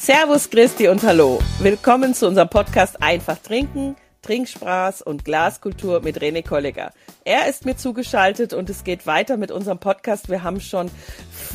Servus, 0.00 0.48
Christi 0.48 0.88
und 0.88 1.02
Hallo. 1.02 1.40
Willkommen 1.58 2.14
zu 2.14 2.28
unserem 2.28 2.48
Podcast 2.48 3.02
Einfach 3.02 3.36
Trinken, 3.36 3.96
Trinkspaß 4.22 5.02
und 5.02 5.24
Glaskultur 5.24 6.00
mit 6.00 6.20
René 6.22 6.46
Kolleger. 6.46 6.92
Er 7.24 7.48
ist 7.48 7.66
mir 7.66 7.76
zugeschaltet 7.76 8.54
und 8.54 8.70
es 8.70 8.84
geht 8.84 9.06
weiter 9.06 9.36
mit 9.36 9.50
unserem 9.50 9.78
Podcast. 9.78 10.30
Wir 10.30 10.44
haben 10.44 10.60
schon 10.60 10.88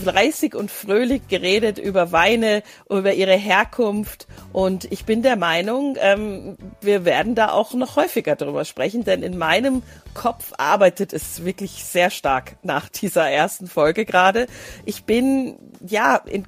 fleißig 0.03 0.55
und 0.55 0.69
fröhlich 0.69 1.27
geredet 1.29 1.79
über 1.79 2.11
Weine, 2.11 2.63
über 2.89 3.13
ihre 3.13 3.35
Herkunft 3.35 4.27
und 4.51 4.91
ich 4.91 5.05
bin 5.05 5.23
der 5.23 5.35
Meinung, 5.35 5.97
ähm, 5.99 6.57
wir 6.79 7.05
werden 7.05 7.33
da 7.33 7.49
auch 7.49 7.73
noch 7.73 7.95
häufiger 7.95 8.35
drüber 8.35 8.65
sprechen, 8.65 9.03
denn 9.03 9.23
in 9.23 9.37
meinem 9.37 9.81
Kopf 10.13 10.53
arbeitet 10.57 11.11
es 11.11 11.43
wirklich 11.43 11.83
sehr 11.83 12.11
stark 12.11 12.57
nach 12.61 12.87
dieser 12.89 13.27
ersten 13.29 13.67
Folge 13.67 14.05
gerade. 14.05 14.45
Ich 14.85 15.05
bin 15.05 15.57
ja 15.81 16.17
in 16.17 16.45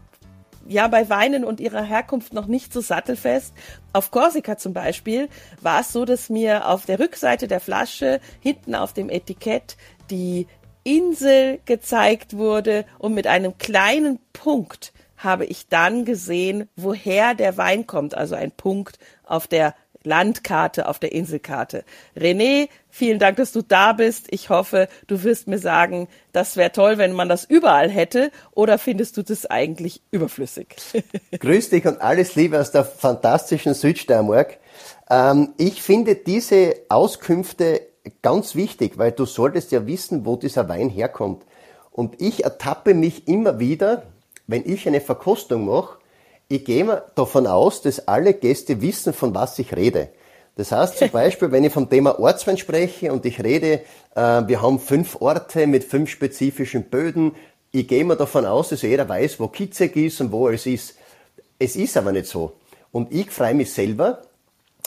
ja 0.68 0.88
bei 0.88 1.10
Weinen 1.10 1.44
und 1.44 1.60
ihrer 1.60 1.84
Herkunft 1.84 2.34
noch 2.34 2.48
nicht 2.48 2.74
so 2.74 2.82
sattelfest. 2.82 3.54
Auf 3.94 4.12
Korsika 4.12 4.58
zum 4.58 4.74
Beispiel 4.74 5.30
war 5.62 5.82
es 5.82 5.92
so, 5.92 6.06
dass 6.06 6.30
mir 6.30 6.68
auf 6.68 6.86
der 6.86 7.00
Rückseite 7.00 7.48
der 7.48 7.60
Flasche 7.60 8.20
hinten 8.40 8.76
auf 8.76 8.94
dem 8.94 9.10
Etikett 9.10 9.78
die 10.10 10.48
Insel 10.84 11.60
gezeigt 11.66 12.38
wurde 12.38 12.86
und 13.00 13.14
mit 13.14 13.28
einem 13.28 13.58
kleinen 13.58 14.20
Punkt 14.34 14.94
habe 15.18 15.46
ich 15.46 15.68
dann 15.68 16.06
gesehen, 16.06 16.70
woher 16.76 17.34
der 17.34 17.58
Wein 17.58 17.88
kommt, 17.88 18.16
also 18.16 18.36
ein 18.36 18.52
Punkt 18.52 19.00
auf 19.24 19.48
der 19.48 19.74
Landkarte, 20.06 20.88
auf 20.88 21.00
der 21.00 21.12
Inselkarte. 21.12 21.84
René, 22.16 22.70
vielen 22.90 23.20
Dank, 23.20 23.38
dass 23.38 23.52
du 23.52 23.62
da 23.62 23.94
bist. 23.94 24.28
Ich 24.32 24.50
hoffe, 24.50 24.88
du 25.08 25.24
wirst 25.24 25.48
mir 25.48 25.60
sagen, 25.60 26.08
das 26.32 26.58
wäre 26.58 26.72
toll, 26.72 26.98
wenn 26.98 27.14
man 27.14 27.30
das 27.30 27.46
überall 27.46 27.90
hätte, 27.90 28.32
oder 28.52 28.78
findest 28.78 29.18
du 29.18 29.24
das 29.24 29.46
eigentlich 29.46 30.02
überflüssig? 30.12 30.76
Grüß 31.40 31.70
dich 31.70 31.86
und 31.86 32.02
alles 32.02 32.36
Liebe 32.36 32.60
aus 32.60 32.72
der 32.72 32.86
fantastischen 32.86 33.74
Südsteiermark. 33.74 34.58
Ähm, 35.10 35.54
ich 35.58 35.82
finde 35.82 36.16
diese 36.16 36.76
Auskünfte 36.90 37.82
ganz 38.22 38.56
wichtig, 38.56 38.98
weil 38.98 39.12
du 39.12 39.26
solltest 39.26 39.72
ja 39.72 39.86
wissen, 39.88 40.26
wo 40.26 40.36
dieser 40.36 40.70
Wein 40.70 40.90
herkommt. 40.90 41.44
Und 41.92 42.22
ich 42.22 42.44
ertappe 42.44 42.94
mich 42.94 43.28
immer 43.28 43.60
wieder, 43.60 44.04
wenn 44.48 44.66
ich 44.66 44.88
eine 44.88 45.02
Verkostung 45.02 45.66
mache, 45.66 45.98
ich 46.48 46.66
gehe 46.66 46.84
mal 46.84 47.04
davon 47.16 47.48
aus, 47.48 47.82
dass 47.82 48.08
alle 48.08 48.34
Gäste 48.34 48.82
wissen, 48.82 49.14
von 49.14 49.34
was 49.34 49.58
ich 49.60 49.76
rede. 49.76 50.10
Das 50.56 50.72
heißt 50.72 50.98
zum 50.98 51.10
Beispiel, 51.12 51.52
wenn 51.52 51.64
ich 51.64 51.74
vom 51.74 51.90
Thema 51.90 52.20
Ortswein 52.20 52.58
spreche 52.58 53.12
und 53.12 53.26
ich 53.26 53.44
rede, 53.44 53.82
äh, 54.16 54.48
wir 54.48 54.62
haben 54.62 54.80
fünf 54.80 55.22
Orte 55.22 55.68
mit 55.68 55.84
fünf 55.84 56.10
spezifischen 56.10 56.84
Böden, 56.84 57.34
ich 57.72 57.88
gehe 57.88 58.06
mal 58.06 58.16
davon 58.16 58.46
aus, 58.46 58.70
dass 58.70 58.84
jeder 58.84 59.10
weiß, 59.10 59.40
wo 59.40 59.50
Kitzek 59.50 59.98
ist 59.98 60.22
und 60.22 60.32
wo 60.32 60.48
es 60.48 60.66
ist. 60.66 60.96
Es 61.60 61.76
ist 61.76 61.98
aber 61.98 62.14
nicht 62.14 62.28
so. 62.28 62.54
Und 62.92 63.12
ich 63.12 63.30
freue 63.32 63.54
mich 63.54 63.74
selber 63.74 64.22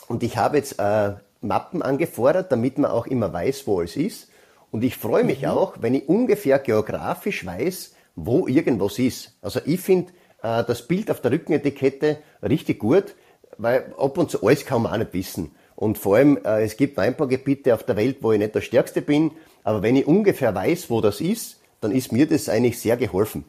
und 0.07 0.23
ich 0.23 0.39
habe 0.39 0.57
jetzt 0.57 0.79
äh, 0.79 1.13
Mappen 1.43 1.83
angefordert, 1.83 2.51
damit 2.51 2.79
man 2.79 2.91
auch 2.91 3.07
immer 3.07 3.31
weiß, 3.31 3.67
wo 3.67 3.83
es 3.83 3.97
ist. 3.97 4.29
Und 4.71 4.85
ich 4.85 4.97
freue 4.97 5.25
mich 5.25 5.43
mhm. 5.43 5.49
auch, 5.49 5.75
wenn 5.81 5.95
ich 5.95 6.09
ungefähr 6.09 6.59
geografisch 6.59 7.45
weiß, 7.45 7.95
wo 8.17 8.49
irgendwas 8.49 8.99
ist. 8.99 9.37
Also 9.43 9.61
ich 9.67 9.81
finde, 9.81 10.13
äh, 10.43 10.65
das 10.65 10.87
Bild 10.87 11.11
auf 11.11 11.21
der 11.21 11.33
Rückenetikette 11.33 12.19
richtig 12.43 12.79
gut, 12.79 13.15
weil 13.57 13.95
ab 13.99 14.19
und 14.19 14.31
zu 14.31 14.43
alles 14.43 14.65
kann 14.65 14.83
man 14.83 14.93
auch 14.93 14.99
nicht 14.99 15.15
wissen. 15.15 15.53
Und 15.75 15.99
vor 15.99 16.17
allem, 16.17 16.39
äh, 16.45 16.65
es 16.65 16.77
gibt 16.77 16.97
Weinbaugebiete 16.97 17.75
auf 17.75 17.85
der 17.85 17.97
Welt, 17.97 18.19
wo 18.21 18.33
ich 18.33 18.39
nicht 18.39 18.55
der 18.55 18.61
Stärkste 18.61 19.03
bin, 19.03 19.33
aber 19.65 19.83
wenn 19.83 19.97
ich 19.97 20.07
ungefähr 20.07 20.55
weiß, 20.55 20.91
wo 20.91 21.01
das 21.01 21.21
ist, 21.21 21.61
dann 21.81 21.93
ist 21.93 22.13
mir 22.13 22.27
das 22.27 22.49
eigentlich 22.49 22.79
sehr 22.81 22.97
geholfen. 22.97 23.45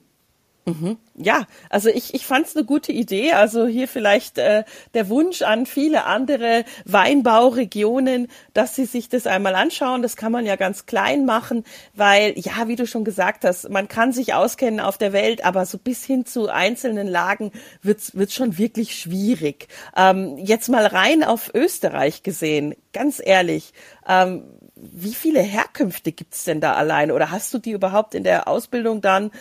Mhm. 0.69 0.97
Ja, 1.15 1.47
also 1.69 1.89
ich, 1.89 2.13
ich 2.13 2.25
fand 2.25 2.47
es 2.47 2.55
eine 2.55 2.65
gute 2.65 2.91
Idee. 2.91 3.33
Also 3.33 3.67
hier 3.67 3.87
vielleicht 3.87 4.37
äh, 4.37 4.63
der 4.93 5.09
Wunsch 5.09 5.41
an 5.41 5.65
viele 5.65 6.05
andere 6.05 6.63
Weinbauregionen, 6.85 8.27
dass 8.53 8.75
sie 8.75 8.85
sich 8.85 9.09
das 9.09 9.27
einmal 9.27 9.55
anschauen. 9.55 10.01
Das 10.01 10.15
kann 10.15 10.31
man 10.31 10.45
ja 10.45 10.55
ganz 10.55 10.85
klein 10.85 11.25
machen, 11.25 11.65
weil, 11.93 12.33
ja, 12.37 12.67
wie 12.67 12.75
du 12.75 12.87
schon 12.87 13.03
gesagt 13.03 13.43
hast, 13.43 13.69
man 13.69 13.87
kann 13.87 14.13
sich 14.13 14.33
auskennen 14.33 14.79
auf 14.79 14.97
der 14.97 15.11
Welt, 15.11 15.43
aber 15.43 15.65
so 15.65 15.77
bis 15.77 16.05
hin 16.05 16.25
zu 16.25 16.47
einzelnen 16.47 17.07
Lagen 17.07 17.51
wird's 17.81 18.15
wird's 18.15 18.33
schon 18.33 18.57
wirklich 18.57 18.97
schwierig. 18.97 19.67
Ähm, 19.95 20.37
jetzt 20.37 20.69
mal 20.69 20.85
rein 20.85 21.23
auf 21.23 21.51
Österreich 21.53 22.23
gesehen, 22.23 22.75
ganz 22.93 23.21
ehrlich. 23.23 23.73
Ähm, 24.07 24.43
wie 24.81 25.13
viele 25.13 25.41
Herkünfte 25.41 26.11
gibt's 26.11 26.45
denn 26.45 26.61
da 26.61 26.73
allein? 26.73 27.11
Oder 27.11 27.31
hast 27.31 27.53
du 27.53 27.57
die 27.57 27.71
überhaupt 27.71 28.15
in 28.15 28.23
der 28.23 28.47
Ausbildung 28.47 29.01
dann 29.01 29.31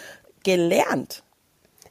gelernt? 0.43 1.23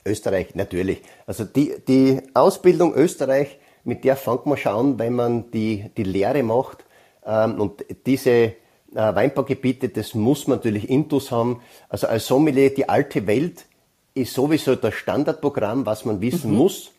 Österreich, 0.05 0.55
natürlich. 0.55 1.01
Also 1.25 1.43
die, 1.43 1.75
die 1.87 2.21
Ausbildung 2.33 2.93
Österreich, 2.95 3.59
mit 3.83 4.03
der 4.03 4.15
fängt 4.15 4.45
man 4.45 4.57
schon 4.57 4.99
wenn 4.99 5.13
man 5.13 5.51
die, 5.51 5.91
die 5.95 6.03
Lehre 6.03 6.43
macht. 6.43 6.85
Ähm, 7.25 7.59
und 7.59 7.85
diese 8.05 8.31
äh, 8.31 8.53
Weinbaugebiete, 8.93 9.89
das 9.89 10.13
muss 10.13 10.47
man 10.47 10.57
natürlich 10.57 10.89
intus 10.89 11.31
haben. 11.31 11.61
Also 11.89 12.07
als 12.07 12.27
Sommelier, 12.27 12.73
die 12.73 12.87
alte 12.89 13.27
Welt 13.27 13.65
ist 14.13 14.33
sowieso 14.33 14.75
das 14.75 14.93
Standardprogramm, 14.95 15.85
was 15.85 16.05
man 16.05 16.21
wissen 16.21 16.51
mhm. 16.51 16.57
muss. 16.57 16.91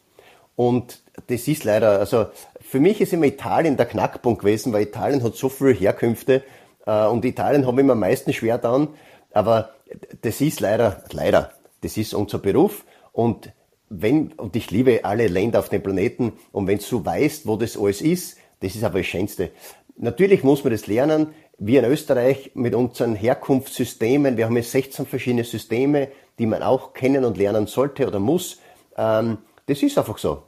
Und 0.54 1.00
das 1.28 1.48
ist 1.48 1.64
leider, 1.64 1.98
also 1.98 2.26
für 2.60 2.80
mich 2.80 3.00
ist 3.00 3.12
immer 3.12 3.26
Italien 3.26 3.76
der 3.76 3.86
Knackpunkt 3.86 4.40
gewesen, 4.40 4.72
weil 4.72 4.82
Italien 4.82 5.22
hat 5.22 5.34
so 5.34 5.48
viele 5.48 5.72
Herkünfte 5.72 6.42
äh, 6.86 7.06
und 7.06 7.24
Italien 7.24 7.66
habe 7.66 7.80
ich 7.80 7.86
mir 7.86 7.92
am 7.92 8.00
meisten 8.00 8.32
schwer 8.32 8.58
dann. 8.58 8.88
Aber 9.32 9.70
das 10.22 10.40
ist 10.40 10.60
leider, 10.60 11.04
leider, 11.12 11.52
das 11.80 11.96
ist 11.96 12.14
unser 12.14 12.38
Beruf 12.38 12.84
und 13.12 13.52
wenn, 13.88 14.32
und 14.32 14.54
ich 14.56 14.70
liebe 14.70 15.04
alle 15.04 15.28
Länder 15.28 15.60
auf 15.60 15.68
dem 15.68 15.82
Planeten 15.82 16.34
und 16.52 16.66
wenn 16.66 16.78
du 16.78 17.04
weißt, 17.04 17.46
wo 17.46 17.56
das 17.56 17.76
alles 17.76 18.02
ist, 18.02 18.36
das 18.60 18.74
ist 18.74 18.84
aber 18.84 18.98
das 18.98 19.06
Schönste. 19.06 19.50
Natürlich 19.96 20.44
muss 20.44 20.62
man 20.62 20.72
das 20.72 20.86
lernen. 20.86 21.28
Wir 21.58 21.82
in 21.82 21.90
Österreich 21.90 22.52
mit 22.54 22.74
unseren 22.74 23.16
Herkunftssystemen, 23.16 24.36
wir 24.36 24.44
haben 24.44 24.56
jetzt 24.56 24.70
16 24.72 25.06
verschiedene 25.06 25.44
Systeme, 25.44 26.08
die 26.38 26.46
man 26.46 26.62
auch 26.62 26.92
kennen 26.92 27.24
und 27.24 27.36
lernen 27.36 27.66
sollte 27.66 28.06
oder 28.06 28.20
muss. 28.20 28.58
Ähm, 28.96 29.38
das 29.66 29.82
ist 29.82 29.98
einfach 29.98 30.18
so. 30.18 30.42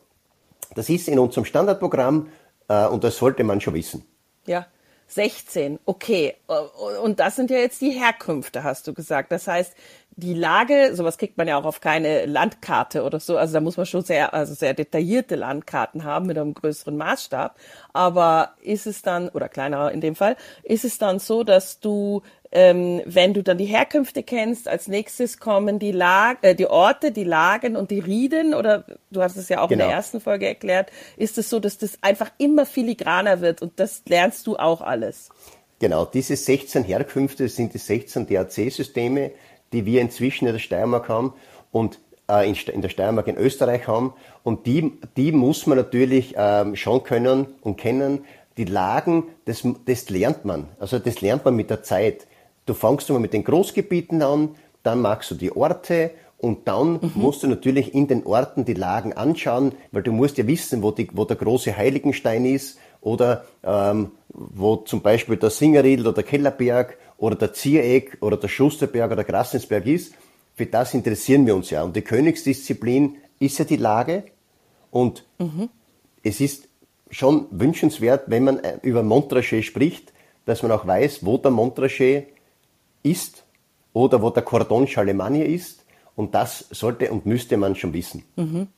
Das 0.74 0.88
ist 0.88 1.08
in 1.08 1.18
unserem 1.18 1.44
Standardprogramm 1.44 2.28
äh, 2.68 2.86
und 2.86 3.02
das 3.02 3.16
sollte 3.16 3.42
man 3.42 3.60
schon 3.60 3.74
wissen. 3.74 4.04
Ja, 4.46 4.66
16, 5.10 5.80
okay. 5.84 6.36
Und 7.02 7.20
das 7.20 7.36
sind 7.36 7.50
ja 7.50 7.58
jetzt 7.58 7.80
die 7.80 7.90
Herkünfte, 7.90 8.62
hast 8.62 8.86
du 8.86 8.94
gesagt. 8.94 9.32
Das 9.32 9.46
heißt, 9.46 9.74
die 10.16 10.34
Lage, 10.34 10.94
sowas 10.94 11.18
kriegt 11.18 11.38
man 11.38 11.48
ja 11.48 11.58
auch 11.58 11.64
auf 11.64 11.80
keine 11.80 12.26
Landkarte 12.26 13.02
oder 13.02 13.20
so. 13.20 13.36
Also 13.36 13.54
da 13.54 13.60
muss 13.60 13.76
man 13.76 13.86
schon 13.86 14.02
sehr, 14.02 14.34
also 14.34 14.54
sehr 14.54 14.74
detaillierte 14.74 15.36
Landkarten 15.36 16.04
haben 16.04 16.26
mit 16.26 16.38
einem 16.38 16.54
größeren 16.54 16.96
Maßstab. 16.96 17.56
Aber 17.92 18.54
ist 18.60 18.86
es 18.86 19.02
dann, 19.02 19.28
oder 19.30 19.48
kleinerer 19.48 19.92
in 19.92 20.00
dem 20.00 20.14
Fall, 20.14 20.36
ist 20.62 20.84
es 20.84 20.98
dann 20.98 21.18
so, 21.18 21.42
dass 21.42 21.80
du 21.80 22.22
ähm, 22.52 23.00
wenn 23.04 23.32
du 23.32 23.42
dann 23.42 23.58
die 23.58 23.66
Herkünfte 23.66 24.22
kennst, 24.22 24.66
als 24.66 24.88
nächstes 24.88 25.38
kommen 25.38 25.78
die, 25.78 25.92
Lag 25.92 26.38
äh, 26.42 26.54
die 26.54 26.66
Orte, 26.66 27.12
die 27.12 27.24
Lagen 27.24 27.76
und 27.76 27.90
die 27.90 28.00
Rieden, 28.00 28.54
oder 28.54 28.84
du 29.10 29.22
hast 29.22 29.36
es 29.36 29.48
ja 29.48 29.60
auch 29.60 29.68
genau. 29.68 29.72
in 29.72 29.78
der 29.78 29.86
genau. 29.88 29.96
ersten 29.96 30.20
Folge 30.20 30.48
erklärt, 30.48 30.90
ist 31.16 31.38
es 31.38 31.48
so, 31.48 31.60
dass 31.60 31.78
das 31.78 31.98
einfach 32.02 32.30
immer 32.38 32.66
filigraner 32.66 33.40
wird 33.40 33.62
und 33.62 33.78
das 33.78 34.02
lernst 34.08 34.46
du 34.46 34.56
auch 34.56 34.80
alles. 34.80 35.28
Genau, 35.78 36.04
diese 36.04 36.36
16 36.36 36.84
Herkünfte 36.84 37.48
sind 37.48 37.72
die 37.72 37.78
16 37.78 38.26
DAC-Systeme, 38.26 39.30
die 39.72 39.86
wir 39.86 40.00
inzwischen 40.00 40.46
in 40.46 40.52
der 40.52 40.58
Steiermark 40.58 41.08
haben 41.08 41.32
und 41.70 42.00
äh, 42.28 42.48
in, 42.48 42.56
in, 42.72 42.82
der 42.82 42.88
Steiermark 42.88 43.28
in 43.28 43.36
Österreich 43.36 43.86
haben. 43.86 44.12
Und 44.42 44.66
die, 44.66 44.98
die 45.16 45.32
muss 45.32 45.66
man 45.66 45.78
natürlich 45.78 46.34
ähm, 46.36 46.76
schon 46.76 47.02
können 47.04 47.46
und 47.62 47.76
kennen. 47.76 48.24
Die 48.56 48.64
Lagen, 48.64 49.24
das, 49.44 49.66
das 49.86 50.10
lernt 50.10 50.44
man. 50.44 50.68
Also 50.80 50.98
das 50.98 51.20
lernt 51.20 51.44
man 51.44 51.56
mit 51.56 51.70
der 51.70 51.82
Zeit. 51.82 52.26
Du 52.66 52.74
fangst 52.74 53.08
mal 53.10 53.18
mit 53.18 53.32
den 53.32 53.44
Großgebieten 53.44 54.22
an, 54.22 54.50
dann 54.82 55.00
magst 55.00 55.30
du 55.30 55.34
die 55.34 55.54
Orte 55.54 56.10
und 56.38 56.68
dann 56.68 56.92
mhm. 56.92 57.12
musst 57.14 57.42
du 57.42 57.48
natürlich 57.48 57.94
in 57.94 58.08
den 58.08 58.24
Orten 58.24 58.64
die 58.64 58.74
Lagen 58.74 59.12
anschauen, 59.12 59.72
weil 59.92 60.02
du 60.02 60.12
musst 60.12 60.38
ja 60.38 60.46
wissen, 60.46 60.82
wo, 60.82 60.90
die, 60.90 61.08
wo 61.12 61.24
der 61.24 61.36
große 61.36 61.76
Heiligenstein 61.76 62.46
ist 62.46 62.78
oder 63.00 63.44
ähm, 63.62 64.12
wo 64.28 64.76
zum 64.76 65.02
Beispiel 65.02 65.36
der 65.36 65.50
Singeriedl 65.50 66.06
oder 66.06 66.14
der 66.14 66.24
Kellerberg 66.24 66.96
oder 67.18 67.36
der 67.36 67.52
Ziereck 67.52 68.16
oder 68.20 68.38
der 68.38 68.48
Schusterberg 68.48 69.06
oder 69.06 69.16
der 69.16 69.24
Grassensberg 69.24 69.86
ist. 69.86 70.14
Für 70.54 70.66
das 70.66 70.94
interessieren 70.94 71.46
wir 71.46 71.54
uns 71.54 71.70
ja. 71.70 71.82
Und 71.82 71.94
die 71.94 72.02
Königsdisziplin 72.02 73.16
ist 73.38 73.58
ja 73.58 73.64
die 73.64 73.76
Lage 73.76 74.24
und 74.90 75.24
mhm. 75.38 75.68
es 76.22 76.40
ist 76.40 76.68
schon 77.10 77.46
wünschenswert, 77.50 78.24
wenn 78.28 78.44
man 78.44 78.58
äh, 78.60 78.78
über 78.82 79.02
Montrachet 79.02 79.64
spricht, 79.64 80.12
dass 80.46 80.62
man 80.62 80.72
auch 80.72 80.86
weiß, 80.86 81.24
wo 81.24 81.36
der 81.36 81.50
Montrachet 81.50 82.28
ist 83.02 83.44
oder 83.92 84.22
wo 84.22 84.30
der 84.30 84.42
Cordon 84.42 84.86
Charlemagne 84.86 85.44
ist. 85.44 85.84
Und 86.16 86.34
das 86.34 86.66
sollte 86.70 87.10
und 87.10 87.26
müsste 87.26 87.56
man 87.56 87.76
schon 87.76 87.92
wissen. 87.92 88.24
Mhm. 88.36 88.68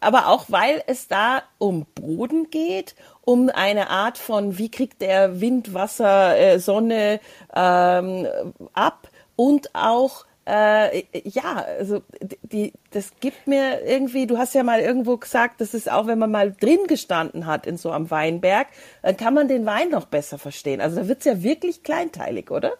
Aber 0.00 0.28
auch 0.28 0.46
weil 0.48 0.82
es 0.86 1.08
da 1.08 1.42
um 1.58 1.86
Boden 1.94 2.50
geht, 2.50 2.94
um 3.22 3.50
eine 3.50 3.90
Art 3.90 4.18
von, 4.18 4.58
wie 4.58 4.70
kriegt 4.70 5.00
der 5.00 5.40
Wind, 5.40 5.72
Wasser, 5.72 6.36
äh, 6.38 6.58
Sonne 6.58 7.20
ähm, 7.54 8.26
ab 8.72 9.08
und 9.36 9.74
auch 9.74 10.24
äh, 10.46 11.04
ja, 11.24 11.64
also 11.78 12.02
die, 12.42 12.72
das 12.90 13.12
gibt 13.20 13.46
mir 13.46 13.82
irgendwie, 13.84 14.26
du 14.26 14.38
hast 14.38 14.54
ja 14.54 14.62
mal 14.62 14.80
irgendwo 14.80 15.16
gesagt, 15.16 15.60
das 15.60 15.74
ist 15.74 15.90
auch, 15.90 16.06
wenn 16.06 16.18
man 16.18 16.30
mal 16.30 16.52
drin 16.52 16.86
gestanden 16.88 17.46
hat 17.46 17.66
in 17.66 17.76
so 17.76 17.90
einem 17.90 18.10
Weinberg, 18.10 18.66
dann 19.02 19.16
kann 19.16 19.34
man 19.34 19.48
den 19.48 19.66
Wein 19.66 19.90
noch 19.90 20.06
besser 20.06 20.38
verstehen. 20.38 20.80
Also 20.80 20.96
da 20.96 21.08
wird's 21.08 21.24
ja 21.24 21.42
wirklich 21.42 21.82
kleinteilig, 21.82 22.50
oder? 22.50 22.72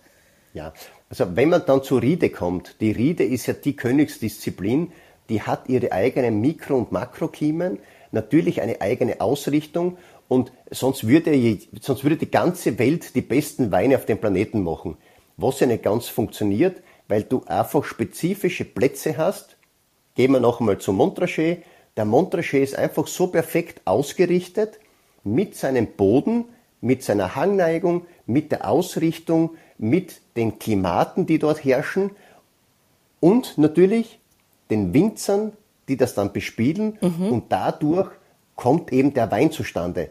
Ja, 0.53 0.73
also 1.09 1.37
wenn 1.37 1.49
man 1.49 1.65
dann 1.65 1.83
zur 1.83 2.03
Riede 2.03 2.31
kommt, 2.31 2.81
die 2.81 2.91
Riede 2.91 3.25
ist 3.25 3.47
ja 3.47 3.55
die 3.55 3.77
Königsdisziplin, 3.77 4.93
die 5.29 5.43
hat 5.43 5.69
ihre 5.69 5.93
eigenen 5.93 6.41
Mikro- 6.41 6.77
und 6.77 6.93
Makroklimen, 6.93 7.79
natürlich 8.11 8.61
eine 8.61 8.81
eigene 8.81 9.21
Ausrichtung 9.21 9.97
und 10.27 10.53
sonst 10.71 11.07
würde, 11.07 11.59
sonst 11.81 12.03
würde 12.03 12.17
die 12.17 12.31
ganze 12.31 12.79
Welt 12.79 13.15
die 13.15 13.21
besten 13.21 13.71
Weine 13.71 13.97
auf 13.97 14.07
dem 14.07 14.19
Planeten 14.19 14.63
machen. 14.63 14.97
Was 15.37 15.61
ja 15.61 15.67
nicht 15.67 15.85
ganz 15.85 16.09
funktioniert, 16.09 16.83
weil 17.07 17.23
du 17.23 17.45
einfach 17.47 17.85
spezifische 17.85 18.65
Plätze 18.65 19.17
hast. 19.17 19.57
Gehen 20.15 20.33
wir 20.33 20.41
noch 20.41 20.61
einmal 20.61 20.79
zum 20.79 20.97
Montrachet. 20.97 21.63
Der 21.97 22.05
Montrachet 22.05 22.63
ist 22.63 22.77
einfach 22.77 23.07
so 23.07 23.29
perfekt 23.29 23.83
ausgerichtet 23.85 24.79
mit 25.25 25.57
seinem 25.57 25.87
Boden, 25.87 26.47
mit 26.81 27.03
seiner 27.03 27.35
Hangneigung, 27.37 28.07
mit 28.27 28.53
der 28.53 28.69
Ausrichtung, 28.69 29.57
mit 29.81 30.21
den 30.37 30.59
Klimaten, 30.59 31.27
die 31.27 31.39
dort 31.39 31.65
herrschen 31.65 32.11
und 33.19 33.57
natürlich 33.59 34.19
den 34.71 34.93
Winzern, 34.95 35.53
die 35.89 35.97
das 35.97 36.15
dann 36.15 36.33
bespielen 36.33 36.99
mhm. 37.01 37.33
und 37.33 37.45
dadurch 37.49 38.11
kommt 38.55 38.93
eben 38.93 39.15
der 39.15 39.31
Wein 39.31 39.51
zustande. 39.51 40.11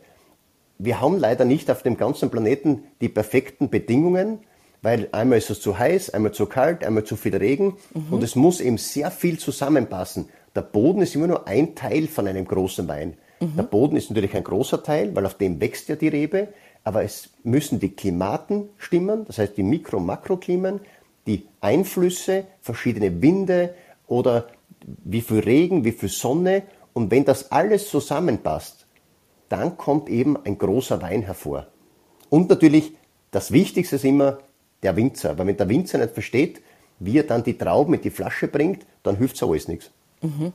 Wir 0.80 1.00
haben 1.00 1.20
leider 1.20 1.46
nicht 1.46 1.70
auf 1.70 1.84
dem 1.84 1.98
ganzen 1.98 2.32
Planeten 2.32 2.84
die 3.00 3.10
perfekten 3.10 3.70
Bedingungen, 3.70 4.40
weil 4.82 5.08
einmal 5.12 5.38
ist 5.38 5.50
es 5.50 5.62
zu 5.62 5.78
heiß, 5.78 6.12
einmal 6.12 6.32
zu 6.32 6.48
kalt, 6.48 6.84
einmal 6.84 7.04
zu 7.04 7.16
viel 7.16 7.36
Regen 7.36 7.78
mhm. 7.94 8.14
und 8.14 8.24
es 8.24 8.36
muss 8.36 8.62
eben 8.62 8.78
sehr 8.78 9.12
viel 9.12 9.38
zusammenpassen. 9.38 10.30
Der 10.56 10.62
Boden 10.62 11.02
ist 11.02 11.16
immer 11.16 11.28
nur 11.28 11.48
ein 11.48 11.76
Teil 11.76 12.08
von 12.08 12.28
einem 12.28 12.46
großen 12.46 12.88
Wein. 12.88 13.18
Mhm. 13.40 13.56
Der 13.56 13.64
Boden 13.64 13.98
ist 13.98 14.10
natürlich 14.10 14.36
ein 14.36 14.44
großer 14.44 14.82
Teil, 14.82 15.16
weil 15.16 15.26
auf 15.26 15.36
dem 15.36 15.62
wächst 15.62 15.90
ja 15.90 15.96
die 15.96 16.08
Rebe, 16.08 16.48
aber 16.84 17.04
es 17.04 17.30
müssen 17.44 17.80
die 17.80 17.96
Klimaten 17.96 18.70
stimmen, 18.78 19.26
das 19.26 19.38
heißt 19.38 19.58
die 19.58 19.64
Mikro- 19.64 19.98
und 19.98 20.06
Makroklimen, 20.06 20.80
die 21.28 21.46
Einflüsse, 21.62 22.46
verschiedene 22.62 23.22
Winde 23.22 23.76
oder 24.08 24.48
wie 25.04 25.22
viel 25.22 25.40
Regen, 25.40 25.84
wie 25.84 25.92
viel 25.92 26.10
Sonne. 26.10 26.64
Und 26.94 27.12
wenn 27.12 27.26
das 27.26 27.52
alles 27.52 27.90
zusammenpasst, 27.90 28.88
dann 29.50 29.78
kommt 29.78 30.10
eben 30.10 30.38
ein 30.46 30.58
großer 30.58 31.02
Wein 31.02 31.24
hervor. 31.24 31.68
Und 32.30 32.50
natürlich, 32.50 32.94
das 33.32 33.52
Wichtigste 33.52 33.98
ist 33.98 34.06
immer 34.06 34.40
der 34.84 34.96
Winzer. 34.96 35.38
Weil 35.38 35.48
wenn 35.48 35.58
der 35.58 35.70
Winzer 35.70 35.98
nicht 35.98 36.14
versteht, 36.14 36.62
wie 37.00 37.18
er 37.18 37.24
dann 37.24 37.44
die 37.44 37.58
Trauben 37.58 37.94
in 37.94 38.02
die 38.02 38.10
Flasche 38.10 38.48
bringt, 38.48 38.86
dann 39.04 39.18
hilft 39.18 39.36
es 39.36 39.44
alles 39.44 39.68
nichts. 39.68 39.92
Mhm. 40.22 40.54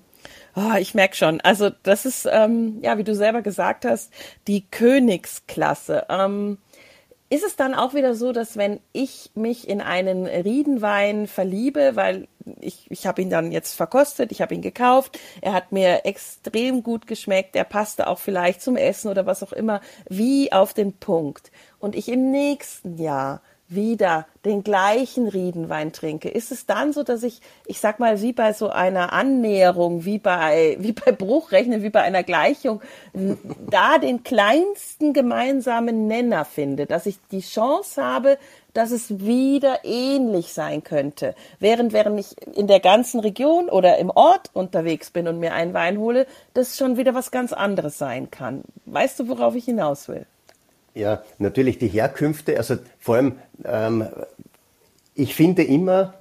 Oh, 0.57 0.75
ich 0.79 0.95
merke 0.95 1.17
schon. 1.17 1.41
Also 1.41 1.71
das 1.83 2.07
ist, 2.07 2.29
ähm, 2.31 2.79
ja, 2.83 2.97
wie 2.97 3.05
du 3.05 3.15
selber 3.15 3.43
gesagt 3.43 3.85
hast, 3.85 4.13
die 4.47 4.65
Königsklasse. 4.71 6.07
Ähm, 6.09 6.59
ist 7.31 7.45
es 7.45 7.57
dann 7.57 7.75
auch 7.75 7.95
wieder 7.95 8.15
so, 8.15 8.33
dass 8.33 8.57
wenn 8.57 8.79
ich 8.93 9.33
mich 9.35 9.69
in 9.69 9.81
einen 9.81 10.27
Riedenwein 10.27 11.27
verliebe, 11.27 11.97
weil 11.97 12.29
ich, 12.61 12.87
ich 12.91 13.07
habe 13.07 13.23
ihn 13.23 13.31
dann 13.31 13.51
jetzt 13.51 13.75
verkostet, 13.75 14.31
ich 14.31 14.41
habe 14.41 14.55
ihn 14.55 14.63
gekauft, 14.63 15.19
er 15.41 15.55
hat 15.55 15.73
mir 15.73 16.05
extrem 16.05 16.85
gut 16.85 17.09
geschmeckt, 17.09 17.57
er 17.57 17.65
passte 17.65 18.07
auch 18.07 18.21
vielleicht 18.21 18.63
zum 18.63 18.77
Essen 18.77 19.11
oder 19.11 19.27
was 19.27 19.43
auch 19.43 19.53
immer, 19.53 19.81
wie 20.09 20.53
auf 20.53 20.75
den 20.75 20.93
Punkt. 20.93 21.51
Und 21.81 21.97
ich 21.97 22.09
im 22.09 22.31
nächsten 22.31 22.99
Jahr 22.99 23.43
wieder 23.75 24.27
den 24.45 24.63
gleichen 24.63 25.29
Riedenwein 25.29 25.93
trinke, 25.93 26.29
ist 26.29 26.53
es 26.53 26.67
dann 26.67 26.93
so, 26.93 27.03
dass 27.03 27.23
ich, 27.23 27.41
ich 27.67 27.81
sag 27.81 27.99
mal, 27.99 28.21
wie 28.21 28.33
bei 28.33 28.53
so 28.53 28.69
einer 28.69 29.13
Annäherung, 29.13 30.05
wie 30.05 30.19
bei, 30.19 30.77
wie 30.81 30.93
bei 30.93 31.13
Bruchrechnen, 31.13 31.83
wie 31.83 31.91
bei 31.91 32.03
einer 32.03 32.23
Gleichung, 32.23 32.81
da 33.13 33.99
den 33.99 34.23
kleinsten 34.23 35.13
gemeinsamen 35.13 36.07
Nenner 36.07 36.45
finde, 36.45 36.87
dass 36.87 37.07
ich 37.07 37.19
die 37.31 37.41
Chance 37.41 38.03
habe, 38.03 38.39
dass 38.75 38.91
es 38.91 39.21
wieder 39.21 39.85
ähnlich 39.85 40.53
sein 40.53 40.83
könnte. 40.83 41.35
Während, 41.61 41.93
während 41.93 42.19
ich 42.21 42.35
in 42.57 42.67
der 42.67 42.81
ganzen 42.81 43.21
Region 43.21 43.71
oder 43.71 43.99
im 43.99 44.11
Ort 44.11 44.51
unterwegs 44.53 45.11
bin 45.11 45.29
und 45.29 45.39
mir 45.39 45.55
einen 45.55 45.75
Wein 45.75 45.99
hole, 45.99 46.27
das 46.55 46.77
schon 46.77 46.97
wieder 46.97 47.15
was 47.15 47.31
ganz 47.31 47.53
anderes 47.53 47.99
sein 47.99 48.31
kann. 48.31 48.63
Weißt 48.85 49.21
du, 49.21 49.29
worauf 49.29 49.55
ich 49.55 49.65
hinaus 49.65 50.09
will? 50.09 50.27
Ja, 50.95 51.23
natürlich 51.39 51.79
die 51.79 51.89
Herkünfte, 51.89 52.57
also 52.57 52.77
vor 52.99 53.17
allem, 53.17 53.39
ähm, 53.65 54.07
ich 55.15 55.35
finde 55.35 55.65
immer, 55.65 56.15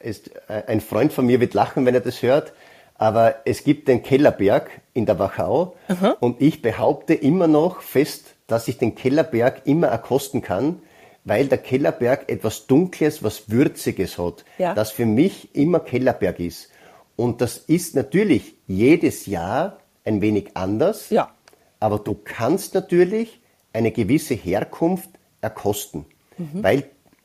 ist, 0.00 0.30
äh, 0.48 0.64
ein 0.66 0.80
Freund 0.80 1.12
von 1.12 1.26
mir 1.26 1.40
wird 1.40 1.54
lachen, 1.54 1.86
wenn 1.86 1.94
er 1.94 2.00
das 2.00 2.22
hört, 2.22 2.52
aber 2.96 3.36
es 3.44 3.64
gibt 3.64 3.88
den 3.88 4.02
Kellerberg 4.02 4.70
in 4.94 5.06
der 5.06 5.18
Wachau 5.18 5.76
Aha. 5.88 6.16
und 6.20 6.40
ich 6.40 6.62
behaupte 6.62 7.14
immer 7.14 7.46
noch 7.46 7.82
fest, 7.82 8.34
dass 8.46 8.68
ich 8.68 8.78
den 8.78 8.94
Kellerberg 8.94 9.62
immer 9.64 9.88
erkosten 9.88 10.42
kann, 10.42 10.82
weil 11.24 11.46
der 11.46 11.58
Kellerberg 11.58 12.28
etwas 12.28 12.66
Dunkles, 12.66 13.22
was 13.22 13.48
Würziges 13.50 14.18
hat, 14.18 14.44
ja. 14.58 14.74
das 14.74 14.90
für 14.90 15.06
mich 15.06 15.54
immer 15.54 15.80
Kellerberg 15.80 16.40
ist. 16.40 16.68
Und 17.16 17.40
das 17.40 17.58
ist 17.58 17.94
natürlich 17.94 18.54
jedes 18.66 19.26
Jahr 19.26 19.78
ein 20.04 20.20
wenig 20.20 20.56
anders, 20.56 21.10
ja. 21.10 21.30
aber 21.78 21.98
du 21.98 22.14
kannst 22.14 22.74
natürlich 22.74 23.40
eine 23.72 23.92
gewisse 23.92 24.34
Herkunft 24.34 25.10
erkosten. 25.40 26.04
Mhm. 26.38 26.62
Weil, 26.62 26.84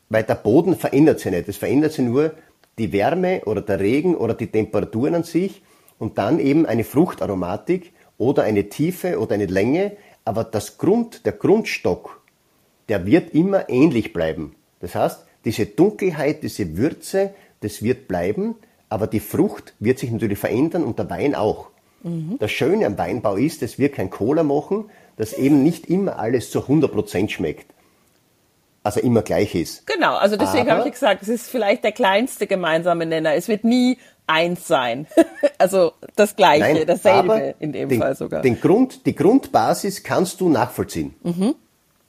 weil 0.09 0.23
der 0.23 0.35
Boden 0.35 0.75
verändert 0.75 1.19
sich 1.19 1.31
nicht. 1.31 1.47
Es 1.47 1.57
verändert 1.57 1.93
sich 1.93 2.05
nur 2.05 2.33
die 2.77 2.91
Wärme 2.91 3.41
oder 3.45 3.61
der 3.61 3.79
Regen 3.79 4.15
oder 4.15 4.33
die 4.33 4.47
Temperaturen 4.47 5.15
an 5.15 5.23
sich 5.23 5.61
und 5.99 6.17
dann 6.17 6.39
eben 6.39 6.65
eine 6.65 6.83
Fruchtaromatik 6.83 7.93
oder 8.17 8.43
eine 8.43 8.69
Tiefe 8.69 9.19
oder 9.19 9.35
eine 9.35 9.45
Länge. 9.45 9.93
Aber 10.25 10.43
das 10.43 10.77
Grund, 10.77 11.25
der 11.25 11.33
Grundstock, 11.33 12.21
der 12.89 13.05
wird 13.05 13.33
immer 13.33 13.69
ähnlich 13.69 14.13
bleiben. 14.13 14.55
Das 14.79 14.95
heißt, 14.95 15.25
diese 15.45 15.65
Dunkelheit, 15.65 16.43
diese 16.43 16.77
Würze, 16.77 17.33
das 17.61 17.81
wird 17.81 18.07
bleiben, 18.07 18.55
aber 18.89 19.07
die 19.07 19.19
Frucht 19.19 19.73
wird 19.79 19.99
sich 19.99 20.11
natürlich 20.11 20.39
verändern 20.39 20.83
und 20.83 20.99
der 20.99 21.09
Wein 21.09 21.35
auch. 21.35 21.69
Mhm. 22.03 22.37
Das 22.39 22.51
Schöne 22.51 22.85
am 22.85 22.97
Weinbau 22.97 23.35
ist, 23.35 23.61
dass 23.61 23.77
wir 23.77 23.91
kein 23.91 24.09
Cola 24.09 24.43
machen, 24.43 24.89
dass 25.17 25.33
eben 25.33 25.63
nicht 25.63 25.87
immer 25.87 26.19
alles 26.19 26.51
zu 26.51 26.61
100% 26.61 27.29
schmeckt. 27.29 27.73
Also 28.83 29.01
immer 29.01 29.21
gleich 29.21 29.53
ist. 29.53 29.85
Genau, 29.85 30.15
also 30.15 30.37
deswegen 30.37 30.71
habe 30.71 30.87
ich 30.87 30.93
gesagt, 30.93 31.21
es 31.21 31.27
ist 31.27 31.49
vielleicht 31.49 31.83
der 31.83 31.91
kleinste 31.91 32.47
gemeinsame 32.47 33.05
Nenner. 33.05 33.33
Es 33.33 33.49
wird 33.49 33.65
nie 33.65 33.97
eins 34.27 34.65
sein. 34.65 35.07
also 35.57 35.91
das 36.15 36.37
Gleiche, 36.37 36.73
Nein, 36.73 36.87
dasselbe 36.87 37.55
in 37.59 37.73
dem 37.73 37.89
den, 37.89 37.99
Fall 37.99 38.15
sogar. 38.15 38.41
Den 38.41 38.61
Grund, 38.61 39.05
die 39.05 39.15
Grundbasis 39.15 40.03
kannst 40.03 40.39
du 40.39 40.47
nachvollziehen. 40.47 41.15
Mhm 41.23 41.55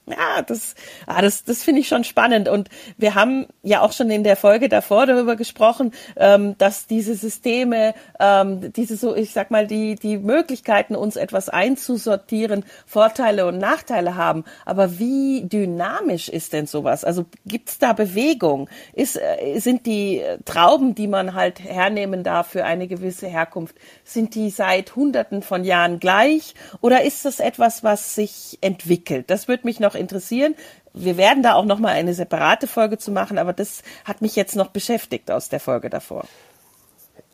ja, 0.09 0.41
das, 0.41 0.75
ah, 1.05 1.21
das, 1.21 1.43
das 1.43 1.63
finde 1.63 1.81
ich 1.81 1.87
schon 1.87 2.03
spannend. 2.03 2.49
Und 2.49 2.69
wir 2.97 3.15
haben 3.15 3.47
ja 3.63 3.81
auch 3.81 3.91
schon 3.91 4.09
in 4.09 4.23
der 4.23 4.35
Folge 4.35 4.69
davor 4.69 5.05
darüber 5.05 5.35
gesprochen, 5.35 5.91
ähm, 6.15 6.57
dass 6.57 6.87
diese 6.87 7.15
Systeme, 7.15 7.93
ähm, 8.19 8.73
diese 8.73 8.97
so, 8.97 9.15
ich 9.15 9.31
sag 9.31 9.51
mal, 9.51 9.67
die, 9.67 9.95
die 9.95 10.17
Möglichkeiten, 10.17 10.95
uns 10.95 11.15
etwas 11.15 11.49
einzusortieren, 11.49 12.65
Vorteile 12.85 13.45
und 13.45 13.57
Nachteile 13.57 14.15
haben. 14.15 14.43
Aber 14.65 14.99
wie 14.99 15.43
dynamisch 15.47 16.29
ist 16.29 16.53
denn 16.53 16.67
sowas? 16.67 17.03
Also 17.03 17.25
gibt's 17.45 17.77
da 17.79 17.93
Bewegung? 17.93 18.69
Ist, 18.93 19.17
äh, 19.17 19.59
sind 19.59 19.85
die 19.85 20.21
Trauben, 20.45 20.95
die 20.95 21.07
man 21.07 21.33
halt 21.33 21.59
hernehmen 21.59 22.23
darf 22.23 22.47
für 22.47 22.65
eine 22.65 22.87
gewisse 22.87 23.27
Herkunft, 23.27 23.75
sind 24.03 24.35
die 24.35 24.49
seit 24.49 24.95
Hunderten 24.95 25.41
von 25.41 25.63
Jahren 25.63 25.99
gleich? 25.99 26.53
Oder 26.81 27.03
ist 27.03 27.25
das 27.25 27.39
etwas, 27.39 27.83
was 27.83 28.15
sich 28.15 28.57
entwickelt? 28.61 29.29
Das 29.29 29.47
würde 29.47 29.65
mich 29.65 29.79
noch 29.79 29.95
interessieren. 29.99 30.55
Wir 30.93 31.17
werden 31.17 31.43
da 31.43 31.53
auch 31.53 31.65
noch 31.65 31.79
mal 31.79 31.89
eine 31.89 32.13
separate 32.13 32.67
Folge 32.67 32.97
zu 32.97 33.11
machen, 33.11 33.37
aber 33.37 33.53
das 33.53 33.83
hat 34.05 34.21
mich 34.21 34.35
jetzt 34.35 34.55
noch 34.55 34.67
beschäftigt 34.67 35.29
aus 35.29 35.49
der 35.49 35.59
Folge 35.59 35.89
davor. 35.89 36.23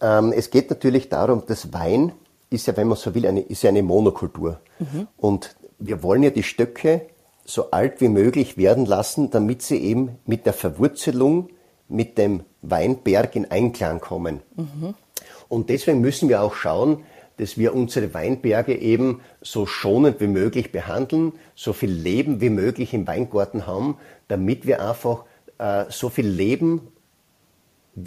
Ähm, 0.01 0.33
es 0.35 0.49
geht 0.49 0.69
natürlich 0.69 1.09
darum, 1.09 1.43
dass 1.47 1.71
Wein 1.71 2.11
ist 2.49 2.67
ja, 2.67 2.77
wenn 2.77 2.87
man 2.87 2.97
so 2.97 3.15
will, 3.15 3.25
eine, 3.25 3.41
ist 3.41 3.63
ja 3.63 3.69
eine 3.69 3.83
Monokultur. 3.83 4.59
Mhm. 4.79 5.07
Und 5.17 5.55
wir 5.79 6.03
wollen 6.03 6.23
ja 6.23 6.29
die 6.29 6.43
Stöcke 6.43 7.07
so 7.43 7.71
alt 7.71 8.01
wie 8.01 8.09
möglich 8.09 8.57
werden 8.57 8.85
lassen, 8.85 9.29
damit 9.29 9.61
sie 9.61 9.77
eben 9.77 10.17
mit 10.25 10.45
der 10.45 10.53
Verwurzelung 10.53 11.49
mit 11.87 12.17
dem 12.17 12.43
Weinberg 12.61 13.35
in 13.35 13.51
Einklang 13.51 13.99
kommen. 13.99 14.41
Mhm. 14.55 14.95
Und 15.47 15.69
deswegen 15.69 16.01
müssen 16.01 16.29
wir 16.29 16.41
auch 16.41 16.55
schauen, 16.55 17.03
dass 17.37 17.57
wir 17.57 17.73
unsere 17.73 18.13
Weinberge 18.13 18.75
eben 18.75 19.21
so 19.41 19.65
schonend 19.65 20.21
wie 20.21 20.27
möglich 20.27 20.71
behandeln, 20.71 21.33
so 21.55 21.73
viel 21.73 21.91
Leben 21.91 22.41
wie 22.41 22.49
möglich 22.49 22.93
im 22.93 23.07
Weingarten 23.07 23.67
haben, 23.67 23.97
damit 24.27 24.65
wir 24.65 24.81
einfach 24.87 25.25
äh, 25.57 25.85
so 25.89 26.09
viel 26.09 26.27
Leben 26.27 26.81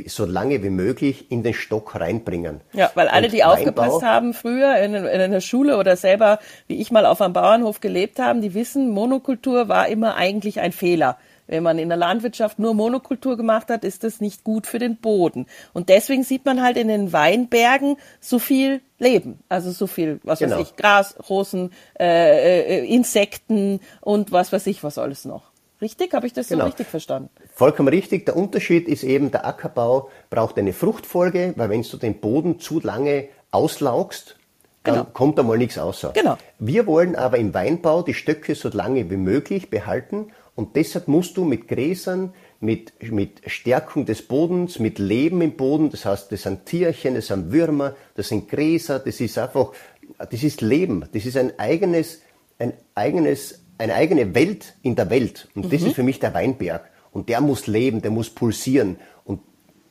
so 0.06 0.26
lange 0.26 0.62
wie 0.62 0.70
möglich 0.70 1.30
in 1.30 1.42
den 1.42 1.54
Stock 1.54 1.98
reinbringen. 1.98 2.60
Ja, 2.72 2.90
weil 2.94 3.08
alle, 3.08 3.28
die 3.28 3.38
Weinbau, 3.38 3.52
aufgepasst 3.52 4.02
haben 4.02 4.34
früher 4.34 4.76
in, 4.76 4.94
in 4.94 5.30
der 5.30 5.40
Schule 5.40 5.78
oder 5.78 5.96
selber, 5.96 6.40
wie 6.66 6.80
ich 6.80 6.90
mal 6.90 7.06
auf 7.06 7.22
einem 7.22 7.32
Bauernhof 7.32 7.80
gelebt 7.80 8.18
haben, 8.18 8.42
die 8.42 8.54
wissen, 8.54 8.90
Monokultur 8.90 9.68
war 9.68 9.88
immer 9.88 10.16
eigentlich 10.16 10.60
ein 10.60 10.72
Fehler 10.72 11.16
Wenn 11.46 11.62
man 11.62 11.78
in 11.78 11.88
der 11.88 11.96
Landwirtschaft 11.96 12.58
nur 12.58 12.74
Monokultur 12.74 13.38
gemacht 13.38 13.70
hat, 13.70 13.82
ist 13.82 14.04
das 14.04 14.20
nicht 14.20 14.44
gut 14.44 14.66
für 14.66 14.78
den 14.78 14.96
Boden. 14.96 15.46
Und 15.72 15.88
deswegen 15.88 16.22
sieht 16.22 16.44
man 16.44 16.62
halt 16.62 16.76
in 16.76 16.88
den 16.88 17.14
Weinbergen 17.14 17.96
so 18.20 18.38
viel 18.38 18.82
Leben. 18.98 19.38
Also 19.48 19.70
so 19.70 19.86
viel, 19.86 20.20
was 20.24 20.40
genau. 20.40 20.58
weiß 20.58 20.68
ich, 20.68 20.76
Gras, 20.76 21.14
Rosen, 21.28 21.72
äh, 21.98 22.80
äh, 22.80 22.94
Insekten 22.94 23.80
und 24.00 24.32
was 24.32 24.52
weiß 24.52 24.66
ich, 24.66 24.82
was 24.82 24.98
alles 24.98 25.24
noch. 25.24 25.50
Richtig? 25.80 26.12
Habe 26.12 26.26
ich 26.26 26.32
das 26.32 26.48
genau. 26.48 26.64
so 26.64 26.66
richtig 26.66 26.88
verstanden? 26.88 27.30
Vollkommen 27.54 27.88
richtig. 27.88 28.26
Der 28.26 28.36
Unterschied 28.36 28.88
ist 28.88 29.04
eben, 29.04 29.30
der 29.30 29.46
Ackerbau 29.46 30.10
braucht 30.28 30.58
eine 30.58 30.72
Fruchtfolge, 30.72 31.54
weil 31.56 31.70
wenn 31.70 31.82
du 31.82 31.96
den 31.96 32.18
Boden 32.20 32.58
zu 32.58 32.80
lange 32.80 33.28
auslaugst, 33.52 34.36
dann 34.82 34.94
genau. 34.94 35.06
kommt 35.12 35.38
einmal 35.38 35.58
nichts 35.58 35.78
außer. 35.78 36.12
Genau. 36.14 36.36
Wir 36.58 36.86
wollen 36.86 37.14
aber 37.14 37.38
im 37.38 37.54
Weinbau 37.54 38.02
die 38.02 38.14
Stöcke 38.14 38.54
so 38.54 38.68
lange 38.70 39.08
wie 39.10 39.16
möglich 39.16 39.70
behalten 39.70 40.32
und 40.54 40.74
deshalb 40.74 41.06
musst 41.06 41.36
du 41.36 41.44
mit 41.44 41.68
Gräsern, 41.68 42.34
mit, 42.60 42.92
mit 43.12 43.40
Stärkung 43.46 44.04
des 44.04 44.22
Bodens, 44.22 44.78
mit 44.78 44.98
Leben 44.98 45.40
im 45.42 45.56
Boden, 45.56 45.90
das 45.90 46.04
heißt, 46.04 46.32
das 46.32 46.42
sind 46.42 46.66
Tierchen, 46.66 47.14
das 47.14 47.28
sind 47.28 47.52
Würmer, 47.52 47.94
das 48.14 48.28
sind 48.28 48.48
Gräser, 48.48 48.98
das 48.98 49.20
ist 49.20 49.38
einfach, 49.38 49.72
das 50.18 50.42
ist 50.42 50.60
Leben, 50.60 51.04
das 51.12 51.24
ist 51.24 51.36
ein 51.36 51.58
eigenes, 51.58 52.22
ein 52.58 52.72
eigenes 52.94 53.60
eine 53.78 53.94
eigene 53.94 54.34
Welt 54.34 54.74
in 54.82 54.96
der 54.96 55.08
Welt. 55.08 55.48
Und 55.54 55.72
das 55.72 55.80
mhm. 55.80 55.86
ist 55.86 55.94
für 55.94 56.02
mich 56.02 56.18
der 56.18 56.34
Weinberg. 56.34 56.90
Und 57.12 57.28
der 57.28 57.40
muss 57.40 57.66
leben, 57.66 58.02
der 58.02 58.10
muss 58.10 58.28
pulsieren. 58.28 58.98
Und 59.24 59.40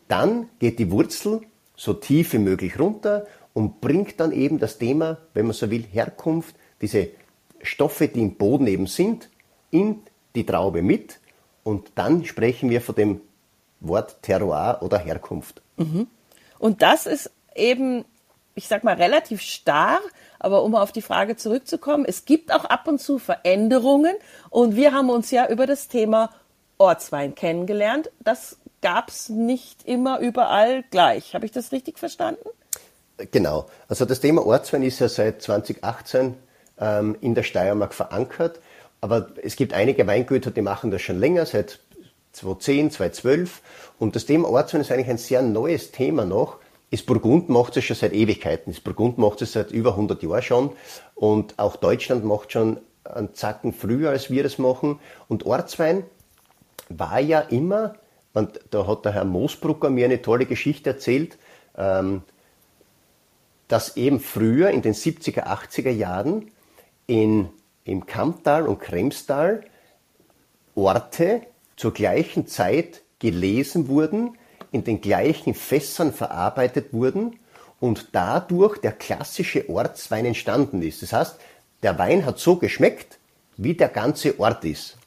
dann 0.08 0.50
geht 0.60 0.78
die 0.78 0.92
Wurzel 0.92 1.42
so 1.76 1.94
tief 1.94 2.34
wie 2.34 2.38
möglich 2.38 2.80
runter 2.80 3.26
und 3.54 3.82
bringt 3.82 4.20
dann 4.20 4.32
eben 4.32 4.60
das 4.60 4.78
Thema, 4.78 5.18
wenn 5.34 5.48
man 5.48 5.54
so 5.54 5.72
will, 5.72 5.86
Herkunft, 5.92 6.56
diese 6.82 7.10
Stoffe, 7.62 8.08
die 8.08 8.22
im 8.22 8.36
Boden 8.36 8.68
eben 8.68 8.88
sind, 8.88 9.30
in 9.72 10.02
die 10.36 10.46
Traube 10.46 10.82
mit. 10.82 11.20
Und 11.68 11.92
dann 11.96 12.24
sprechen 12.26 12.70
wir 12.70 12.82
von 12.82 12.96
dem 12.96 13.22
Wort 13.80 14.22
Terroir 14.22 14.80
oder 14.82 14.98
Herkunft. 14.98 15.62
Mhm. 15.76 16.08
Und 16.60 16.82
das 16.82 17.06
ist 17.06 17.30
eben, 17.56 18.06
ich 18.56 18.68
sag 18.68 18.84
mal, 18.84 18.96
relativ 18.96 19.42
starr 19.42 20.00
aber 20.40 20.64
um 20.64 20.76
auf 20.76 20.92
die 20.92 21.02
Frage 21.02 21.36
zurückzukommen, 21.36 22.06
es 22.06 22.26
gibt 22.26 22.54
auch 22.54 22.66
ab 22.66 22.88
und 22.88 23.00
zu 23.00 23.20
Veränderungen 23.20 24.16
und 24.50 24.76
wir 24.76 24.94
haben 24.94 25.10
uns 25.10 25.32
ja 25.32 25.48
über 25.48 25.66
das 25.66 25.88
Thema 25.88 26.30
Ortswein 26.78 27.36
kennengelernt. 27.36 28.12
Das 28.20 28.58
gab 28.82 29.10
es 29.10 29.30
nicht 29.30 29.88
immer 29.88 30.20
überall 30.20 30.84
gleich. 30.92 31.34
Habe 31.34 31.46
ich 31.46 31.52
das 31.52 31.72
richtig 31.72 31.98
verstanden? 31.98 32.48
Genau. 33.32 33.66
Also 33.88 34.06
das 34.06 34.20
Thema 34.20 34.46
Ortswein 34.46 34.84
ist 34.84 35.00
ja 35.00 35.10
seit 35.10 35.42
2018 35.42 36.36
ähm, 36.80 37.18
in 37.20 37.34
der 37.34 37.44
Steiermark 37.44 37.96
verankert. 37.96 38.60
Aber 39.08 39.30
es 39.42 39.56
gibt 39.56 39.72
einige 39.72 40.06
Weingüter, 40.06 40.52
die 40.52 40.62
machen 40.62 40.92
das 40.92 41.02
schon 41.02 41.18
länger, 41.18 41.46
seit 41.46 41.80
2010, 42.34 42.92
2012. 42.92 43.62
Und 44.00 44.18
das 44.18 44.26
Thema 44.26 44.50
Ortswein 44.50 44.82
ist 44.82 44.92
eigentlich 44.92 45.08
ein 45.08 45.18
sehr 45.18 45.42
neues 45.42 45.94
Thema 45.94 46.26
noch, 46.26 46.58
ist 46.90 47.06
Burgund 47.06 47.48
macht 47.48 47.78
es 47.78 47.86
schon 47.86 47.96
seit 47.96 48.12
Ewigkeiten. 48.12 48.72
Ist 48.72 48.84
Burgund 48.84 49.18
macht 49.18 49.42
es 49.42 49.54
seit 49.54 49.72
über 49.72 49.92
100 49.92 50.22
Jahren 50.24 50.42
schon. 50.42 50.72
Und 51.16 51.58
auch 51.58 51.78
Deutschland 51.78 52.26
macht 52.26 52.52
schon 52.52 52.82
einen 53.06 53.34
Zacken 53.34 53.72
früher, 53.72 54.10
als 54.10 54.30
wir 54.30 54.44
das 54.44 54.58
machen. 54.58 55.00
Und 55.30 55.46
Ortswein 55.46 56.04
war 56.90 57.22
ja 57.22 57.40
immer, 57.40 57.94
und 58.34 58.60
da 58.72 58.88
hat 58.88 59.06
der 59.06 59.14
Herr 59.14 59.24
Moosbrucker 59.24 59.90
mir 59.90 60.04
eine 60.04 60.22
tolle 60.22 60.46
Geschichte 60.46 60.90
erzählt, 60.90 61.38
ähm, 61.78 62.24
dass 63.70 63.96
eben 63.96 64.20
früher 64.20 64.70
in 64.72 64.82
den 64.82 64.94
70er, 64.94 65.46
80er 65.46 65.92
Jahren 65.92 66.52
in, 67.06 67.48
im 67.88 68.06
Kamptal 68.06 68.68
und 68.68 68.80
Kremstal 68.80 69.64
Orte 70.76 71.42
zur 71.76 71.94
gleichen 71.94 72.48
Zeit 72.48 73.02
gelesen 73.20 73.88
wurden, 73.88 74.38
in 74.72 74.84
den 74.84 75.02
gleichen 75.02 75.54
Fässern 75.54 76.14
verarbeitet 76.14 76.94
wurden 76.94 77.40
und 77.80 78.10
dadurch 78.12 78.78
der 78.80 78.92
klassische 78.92 79.70
Ortswein 79.70 80.26
entstanden 80.26 80.82
ist. 80.82 81.02
Das 81.02 81.14
heißt, 81.14 81.40
der 81.84 81.98
Wein 81.98 82.26
hat 82.26 82.40
so 82.40 82.58
geschmeckt, 82.58 83.18
wie 83.56 83.74
der 83.74 83.90
ganze 83.90 84.40
Ort 84.40 84.66
ist. 84.66 84.98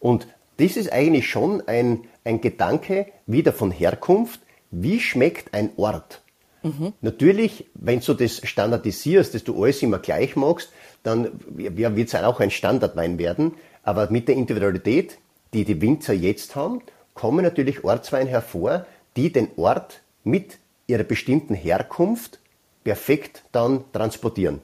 Und 0.00 0.26
das 0.58 0.76
ist 0.76 0.92
eigentlich 0.92 1.28
schon 1.28 1.66
ein, 1.66 2.04
ein 2.24 2.40
Gedanke 2.40 3.06
wieder 3.26 3.52
von 3.52 3.70
Herkunft. 3.70 4.40
Wie 4.70 5.00
schmeckt 5.00 5.54
ein 5.54 5.70
Ort? 5.76 6.22
Mhm. 6.62 6.92
Natürlich, 7.00 7.66
wenn 7.74 8.00
du 8.00 8.14
das 8.14 8.46
standardisierst, 8.46 9.34
dass 9.34 9.44
du 9.44 9.62
alles 9.62 9.82
immer 9.82 9.98
gleich 9.98 10.36
machst, 10.36 10.70
dann 11.02 11.30
wird 11.46 12.08
es 12.08 12.14
auch 12.14 12.40
ein 12.40 12.50
Standardwein 12.50 13.18
werden. 13.18 13.54
Aber 13.82 14.10
mit 14.10 14.28
der 14.28 14.36
Individualität, 14.36 15.18
die 15.54 15.64
die 15.64 15.80
Winzer 15.80 16.12
jetzt 16.12 16.56
haben 16.56 16.82
kommen 17.14 17.44
natürlich 17.44 17.84
Ortsweine 17.84 18.30
hervor, 18.30 18.86
die 19.16 19.30
den 19.30 19.48
Ort 19.56 20.00
mit 20.24 20.58
ihrer 20.86 21.02
bestimmten 21.02 21.54
Herkunft 21.54 22.38
perfekt 22.84 23.42
dann 23.52 23.84
transportieren. 23.92 24.62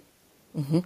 Mhm. 0.54 0.84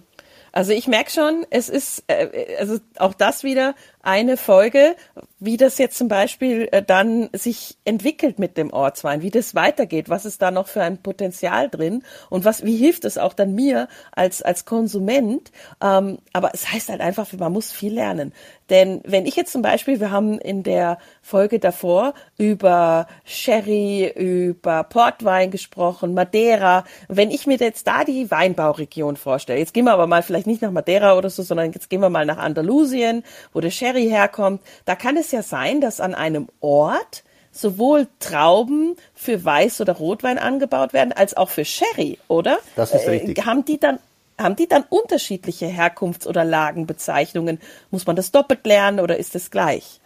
Also 0.51 0.73
ich 0.73 0.87
merke 0.87 1.11
schon, 1.11 1.45
es 1.49 1.69
ist 1.69 2.03
äh, 2.07 2.57
also 2.59 2.79
auch 2.97 3.13
das 3.13 3.43
wieder 3.43 3.73
eine 4.03 4.37
Folge, 4.37 4.95
wie 5.39 5.57
das 5.57 5.77
jetzt 5.77 5.97
zum 5.97 6.07
Beispiel 6.07 6.69
äh, 6.71 6.83
dann 6.83 7.29
sich 7.33 7.77
entwickelt 7.85 8.39
mit 8.39 8.57
dem 8.57 8.71
Ortswein, 8.71 9.21
wie 9.21 9.31
das 9.31 9.55
weitergeht, 9.55 10.09
was 10.09 10.25
ist 10.25 10.41
da 10.41 10.51
noch 10.51 10.67
für 10.67 10.83
ein 10.83 11.01
Potenzial 11.01 11.69
drin 11.69 12.03
und 12.29 12.45
was, 12.45 12.63
wie 12.63 12.77
hilft 12.77 13.05
es 13.05 13.17
auch 13.17 13.33
dann 13.33 13.53
mir 13.55 13.87
als 14.11 14.41
als 14.41 14.65
Konsument. 14.65 15.51
Ähm, 15.81 16.19
aber 16.33 16.51
es 16.53 16.71
heißt 16.71 16.89
halt 16.89 17.01
einfach, 17.01 17.31
man 17.33 17.51
muss 17.51 17.71
viel 17.71 17.93
lernen. 17.93 18.33
Denn 18.69 19.01
wenn 19.03 19.25
ich 19.25 19.35
jetzt 19.35 19.51
zum 19.51 19.61
Beispiel, 19.61 19.99
wir 19.99 20.11
haben 20.11 20.39
in 20.39 20.63
der 20.63 20.97
Folge 21.21 21.59
davor 21.59 22.13
über 22.37 23.05
Sherry, 23.25 24.09
über 24.15 24.83
Portwein 24.85 25.51
gesprochen, 25.51 26.13
Madeira. 26.13 26.85
Wenn 27.09 27.31
ich 27.31 27.45
mir 27.47 27.57
jetzt 27.57 27.85
da 27.85 28.05
die 28.05 28.31
Weinbauregion 28.31 29.17
vorstelle, 29.17 29.59
jetzt 29.59 29.73
gehen 29.73 29.85
wir 29.85 29.91
aber 29.93 30.07
mal 30.07 30.23
vielleicht 30.23 30.47
nicht 30.47 30.61
nach 30.61 30.71
Madeira 30.71 31.17
oder 31.17 31.29
so, 31.29 31.43
sondern 31.43 31.73
jetzt 31.73 31.89
gehen 31.89 31.99
wir 31.99 32.09
mal 32.09 32.25
nach 32.25 32.37
Andalusien, 32.37 33.23
wo 33.51 33.59
der 33.59 33.71
Sherry 33.71 33.90
herkommt. 33.99 34.61
Da 34.85 34.95
kann 34.95 35.17
es 35.17 35.31
ja 35.31 35.43
sein, 35.43 35.81
dass 35.81 35.99
an 35.99 36.15
einem 36.15 36.47
Ort 36.59 37.23
sowohl 37.51 38.07
Trauben 38.19 38.95
für 39.13 39.39
Weiß- 39.39 39.81
oder 39.81 39.93
Rotwein 39.93 40.37
angebaut 40.37 40.93
werden, 40.93 41.11
als 41.11 41.35
auch 41.35 41.49
für 41.49 41.65
Sherry, 41.65 42.17
oder? 42.27 42.59
Das 42.75 42.93
ist 42.93 43.07
richtig. 43.07 43.37
Äh, 43.37 43.41
haben 43.41 43.65
die 43.65 43.79
dann 43.79 43.99
haben 44.39 44.55
die 44.55 44.67
dann 44.67 44.85
unterschiedliche 44.89 45.67
Herkunfts- 45.67 46.25
oder 46.25 46.43
Lagenbezeichnungen? 46.43 47.59
Muss 47.91 48.07
man 48.07 48.15
das 48.15 48.31
doppelt 48.31 48.65
lernen 48.65 48.99
oder 48.99 49.17
ist 49.17 49.35
es 49.35 49.51
gleich? 49.51 50.01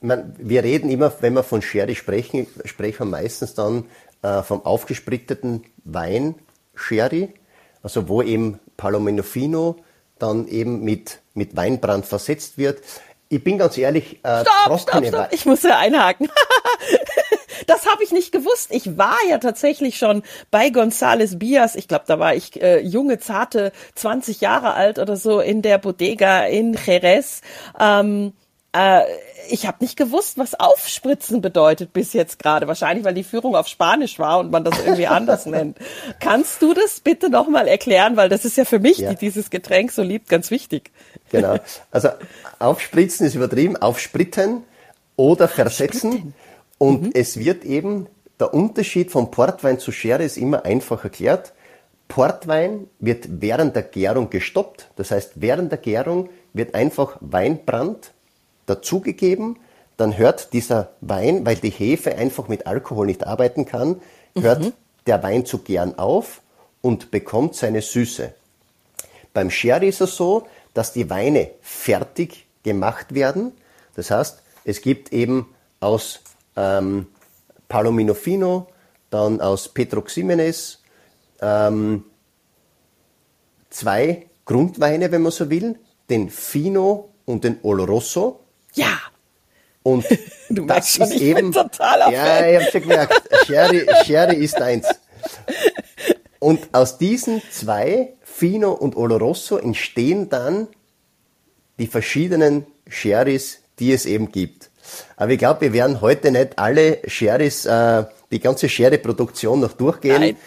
Man, 0.00 0.34
wir 0.38 0.62
reden 0.62 0.90
immer, 0.90 1.12
wenn 1.20 1.32
wir 1.32 1.42
von 1.42 1.62
Sherry 1.62 1.94
sprechen, 1.94 2.46
sprechen 2.66 2.98
wir 2.98 3.18
meistens 3.18 3.54
dann 3.54 3.84
äh, 4.22 4.42
vom 4.42 4.64
aufgespritteten 4.64 5.64
Wein 5.84 6.34
Sherry, 6.74 7.32
also 7.82 8.08
wo 8.08 8.20
eben 8.20 8.60
Palomino 8.76 9.22
Fino 9.22 9.76
dann 10.18 10.48
eben 10.48 10.82
mit, 10.84 11.20
mit 11.34 11.56
Weinbrand 11.56 12.06
versetzt 12.06 12.58
wird. 12.58 12.80
Ich 13.30 13.44
bin 13.44 13.58
ganz 13.58 13.76
ehrlich, 13.76 14.20
äh, 14.22 14.40
stopp, 14.40 14.80
stopp, 14.80 15.06
stopp. 15.06 15.28
ich 15.32 15.44
muss 15.44 15.62
ja 15.62 15.78
einhaken. 15.78 16.28
Das 17.66 17.86
habe 17.86 18.02
ich 18.02 18.12
nicht 18.12 18.32
gewusst. 18.32 18.68
Ich 18.70 18.96
war 18.96 19.16
ja 19.28 19.38
tatsächlich 19.38 19.98
schon 19.98 20.22
bei 20.50 20.68
González 20.68 21.38
Bias. 21.38 21.74
Ich 21.74 21.88
glaube, 21.88 22.04
da 22.06 22.18
war 22.18 22.34
ich 22.34 22.62
äh, 22.62 22.80
junge, 22.80 23.18
zarte, 23.18 23.72
20 23.94 24.40
Jahre 24.40 24.74
alt 24.74 24.98
oder 24.98 25.16
so 25.16 25.40
in 25.40 25.60
der 25.60 25.78
Bodega 25.78 26.44
in 26.44 26.78
Jerez. 26.86 27.42
Ähm, 27.78 28.32
äh, 28.72 29.02
ich 29.50 29.66
habe 29.66 29.78
nicht 29.80 29.96
gewusst, 29.96 30.36
was 30.36 30.58
Aufspritzen 30.58 31.40
bedeutet 31.40 31.92
bis 31.92 32.12
jetzt 32.12 32.38
gerade. 32.38 32.68
Wahrscheinlich, 32.68 33.04
weil 33.04 33.14
die 33.14 33.24
Führung 33.24 33.56
auf 33.56 33.66
Spanisch 33.66 34.18
war 34.18 34.38
und 34.40 34.50
man 34.50 34.64
das 34.64 34.78
irgendwie 34.78 35.06
anders 35.08 35.46
nennt. 35.46 35.78
Kannst 36.20 36.60
du 36.60 36.74
das 36.74 37.00
bitte 37.00 37.30
nochmal 37.30 37.66
erklären? 37.66 38.16
Weil 38.16 38.28
das 38.28 38.44
ist 38.44 38.56
ja 38.56 38.64
für 38.64 38.78
mich, 38.78 38.98
ja. 38.98 39.10
die 39.10 39.16
dieses 39.16 39.50
Getränk 39.50 39.92
so 39.92 40.02
liebt, 40.02 40.28
ganz 40.28 40.50
wichtig. 40.50 40.90
Genau. 41.30 41.56
Also 41.90 42.10
aufspritzen 42.58 43.26
ist 43.26 43.34
übertrieben. 43.34 43.76
Aufspritten 43.76 44.64
oder 45.16 45.48
versetzen. 45.48 46.08
Aufspritten. 46.08 46.34
Und 46.76 47.02
mhm. 47.02 47.10
es 47.14 47.38
wird 47.38 47.64
eben, 47.64 48.06
der 48.38 48.54
Unterschied 48.54 49.10
von 49.10 49.30
Portwein 49.30 49.78
zu 49.78 49.92
Schere 49.92 50.22
ist 50.22 50.36
immer 50.36 50.64
einfach 50.64 51.04
erklärt. 51.04 51.54
Portwein 52.06 52.86
wird 53.00 53.26
während 53.28 53.76
der 53.76 53.82
Gärung 53.82 54.30
gestoppt. 54.30 54.90
Das 54.96 55.10
heißt, 55.10 55.32
während 55.36 55.72
der 55.72 55.78
Gärung 55.78 56.28
wird 56.52 56.74
einfach 56.74 57.16
Weinbrand 57.20 58.12
dazugegeben. 58.68 59.58
Dann 59.96 60.16
hört 60.16 60.52
dieser 60.52 60.90
Wein, 61.00 61.44
weil 61.44 61.56
die 61.56 61.70
Hefe 61.70 62.16
einfach 62.16 62.48
mit 62.48 62.66
Alkohol 62.66 63.06
nicht 63.06 63.26
arbeiten 63.26 63.64
kann, 63.64 64.00
hört 64.38 64.60
mhm. 64.60 64.72
der 65.06 65.22
Wein 65.22 65.44
zu 65.44 65.58
gären 65.58 65.98
auf 65.98 66.40
und 66.80 67.10
bekommt 67.10 67.54
seine 67.56 67.82
Süße. 67.82 68.32
Beim 69.34 69.50
Sherry 69.50 69.88
ist 69.88 70.00
es 70.00 70.16
so, 70.16 70.46
dass 70.74 70.92
die 70.92 71.10
Weine 71.10 71.50
fertig 71.60 72.46
gemacht 72.62 73.14
werden. 73.14 73.52
Das 73.94 74.10
heißt, 74.10 74.42
es 74.64 74.80
gibt 74.80 75.12
eben 75.12 75.52
aus 75.80 76.20
ähm, 76.56 77.06
Palomino 77.68 78.14
Fino, 78.14 78.68
dann 79.10 79.40
aus 79.40 79.68
Petro 79.68 80.02
Ximenez, 80.02 80.78
ähm, 81.40 82.04
zwei 83.70 84.26
Grundweine, 84.44 85.10
wenn 85.12 85.22
man 85.22 85.32
so 85.32 85.50
will, 85.50 85.78
den 86.10 86.30
Fino 86.30 87.10
und 87.24 87.44
den 87.44 87.58
Oloroso. 87.62 88.40
Ja, 88.74 88.98
Und 89.82 90.04
du 90.50 90.62
merkst 90.64 90.96
schon, 90.96 91.10
ich 91.12 91.22
eben, 91.22 91.50
bin 91.50 91.52
total 91.52 92.12
Ja, 92.12 92.46
ich 92.46 92.60
habe 92.60 92.70
schon 92.70 92.82
gemerkt, 92.82 93.22
Sherry, 93.46 93.86
Sherry 94.04 94.36
ist 94.36 94.60
eins. 94.60 94.86
Und 96.38 96.68
aus 96.72 96.98
diesen 96.98 97.42
zwei, 97.50 98.12
Fino 98.22 98.72
und 98.72 98.96
Oloroso, 98.96 99.56
entstehen 99.56 100.28
dann 100.28 100.68
die 101.78 101.88
verschiedenen 101.88 102.64
Sherrys, 102.86 103.62
die 103.80 103.92
es 103.92 104.06
eben 104.06 104.30
gibt. 104.30 104.70
Aber 105.16 105.32
ich 105.32 105.38
glaube, 105.38 105.62
wir 105.62 105.72
werden 105.72 106.00
heute 106.00 106.30
nicht 106.30 106.58
alle 106.58 106.98
Sherrys, 107.06 107.66
äh, 107.66 108.04
die 108.30 108.38
ganze 108.38 108.68
Sherry-Produktion 108.68 109.60
noch 109.60 109.72
durchgehen. 109.72 110.20
Nein. 110.20 110.36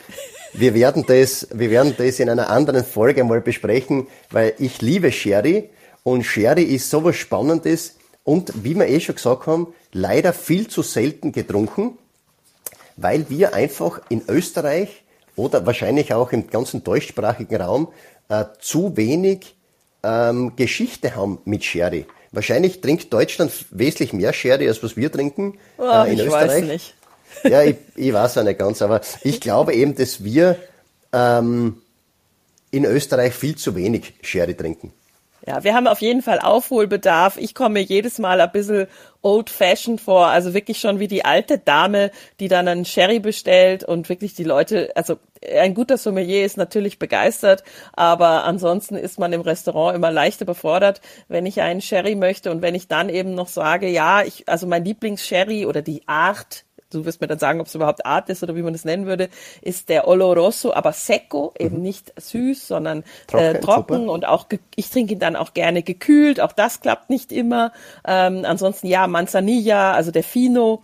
Wir 0.54 0.74
werden 0.74 1.06
das, 1.08 1.48
wir 1.54 1.70
werden 1.70 1.96
das 1.98 2.20
in 2.20 2.30
einer 2.30 2.50
anderen 2.50 2.84
Folge 2.84 3.24
mal 3.24 3.40
besprechen, 3.40 4.08
weil 4.32 4.54
ich 4.60 4.82
liebe 4.82 5.10
Sherry 5.10 5.70
und 6.04 6.24
Sherry 6.24 6.64
ist 6.64 6.90
sowas 6.90 7.16
Spannendes 7.16 7.96
und 8.24 8.64
wie 8.64 8.76
wir 8.76 8.88
eh 8.88 9.00
schon 9.00 9.16
gesagt 9.16 9.48
haben, 9.48 9.74
leider 9.92 10.34
viel 10.34 10.68
zu 10.68 10.82
selten 10.82 11.32
getrunken, 11.32 11.98
weil 12.98 13.30
wir 13.30 13.54
einfach 13.54 14.02
in 14.10 14.22
Österreich 14.28 15.04
oder 15.36 15.66
wahrscheinlich 15.66 16.14
auch 16.14 16.32
im 16.32 16.48
ganzen 16.48 16.84
deutschsprachigen 16.84 17.62
Raum 17.62 17.88
äh, 18.30 18.46
zu 18.60 18.96
wenig 18.98 19.56
ähm, 20.04 20.56
Geschichte 20.56 21.16
haben 21.16 21.40
mit 21.46 21.64
Sherry. 21.64 22.06
Wahrscheinlich 22.32 22.80
trinkt 22.82 23.12
Deutschland 23.12 23.52
wesentlich 23.72 24.14
mehr 24.14 24.34
Sherry, 24.34 24.68
als 24.68 24.82
was 24.84 24.96
wir 24.96 25.12
trinken 25.12 25.58
oh, 25.78 25.84
äh, 25.84 26.14
in 26.14 26.20
ich 26.20 26.26
Österreich. 26.26 26.62
Weiß 26.64 26.64
nicht. 26.64 26.96
ja, 27.44 27.64
ich, 27.64 27.76
ich 27.96 28.14
weiß 28.14 28.38
auch 28.38 28.44
nicht 28.44 28.60
ganz, 28.60 28.82
aber 28.82 29.02
ich 29.24 29.42
glaube 29.42 29.74
eben, 29.74 29.96
dass 29.96 30.24
wir 30.24 30.58
ähm, 31.12 31.82
in 32.72 32.86
Österreich 32.86 33.34
viel 33.34 33.56
zu 33.56 33.76
wenig 33.76 34.14
Sherry 34.22 34.56
trinken. 34.56 34.94
Ja, 35.48 35.64
wir 35.64 35.74
haben 35.74 35.88
auf 35.88 36.02
jeden 36.02 36.22
Fall 36.22 36.40
Aufholbedarf. 36.40 37.38
Ich 37.38 37.56
komme 37.56 37.80
jedes 37.80 38.20
Mal 38.20 38.40
ein 38.40 38.52
bisschen 38.52 38.88
old-fashioned 39.24 40.00
vor, 40.00 40.28
also 40.28 40.54
wirklich 40.54 40.80
schon 40.80 41.00
wie 41.00 41.08
die 41.08 41.26
alte 41.26 41.58
Dame, 41.58 42.12
die 42.40 42.48
dann 42.48 42.68
einen 42.68 42.86
Sherry 42.86 43.20
bestellt 43.20 43.84
und 43.84 44.10
wirklich 44.10 44.36
die 44.36 44.44
Leute, 44.44 44.92
also 44.96 45.18
ein 45.60 45.74
guter 45.74 45.98
Sommelier 45.98 46.46
ist 46.46 46.58
natürlich 46.58 47.00
begeistert, 47.00 47.64
aber 47.94 48.44
ansonsten 48.44 48.96
ist 48.96 49.20
man 49.20 49.34
im 49.34 49.42
Restaurant 49.42 49.96
immer 49.96 50.12
leicht 50.12 50.42
überfordert, 50.42 51.02
wenn 51.28 51.46
ich 51.46 51.62
einen 51.62 51.82
Sherry 51.82 52.16
möchte 52.16 52.52
und 52.52 52.62
wenn 52.62 52.76
ich 52.76 52.88
dann 52.88 53.10
eben 53.10 53.34
noch 53.34 53.48
sage, 53.48 53.88
ja, 53.88 54.24
ich, 54.24 54.48
also 54.48 54.68
mein 54.68 54.86
Lieblings-Sherry 54.86 55.66
oder 55.66 55.82
die 55.82 56.08
Art, 56.08 56.66
du 56.94 57.06
wirst 57.06 57.22
mir 57.22 57.28
dann 57.28 57.40
sagen, 57.40 57.60
ob 57.60 57.68
es 57.68 57.76
überhaupt 57.76 58.06
Art 58.06 58.30
ist 58.30 58.44
oder 58.44 58.56
wie 58.56 58.62
man 58.62 58.74
das 58.74 58.86
nennen 58.86 59.06
würde, 59.06 59.30
ist 59.62 59.90
der 59.90 60.08
Oloroso, 60.08 60.74
aber 60.74 60.94
secco, 60.94 61.54
eben 61.58 61.78
mhm. 61.78 61.84
nicht 61.84 62.14
süß, 62.20 62.68
sondern 62.68 63.04
trocken, 63.28 63.44
äh, 63.44 63.60
trocken 63.60 64.10
und 64.10 64.26
auch, 64.26 64.48
ich 64.76 64.90
trinke 64.90 65.14
ihn 65.14 65.20
dann 65.20 65.36
auch 65.36 65.54
gerne 65.54 65.84
gekühlt, 65.84 66.40
auch 66.40 66.52
das 66.52 66.82
klappt 66.82 67.10
nicht 67.10 67.32
immer. 67.32 67.72
Ähm, 68.06 68.44
ansonsten 68.46 68.88
ja, 68.88 69.08
Manzanilla, 69.08 69.94
also 69.94 70.12
der 70.12 70.24
Fino, 70.24 70.82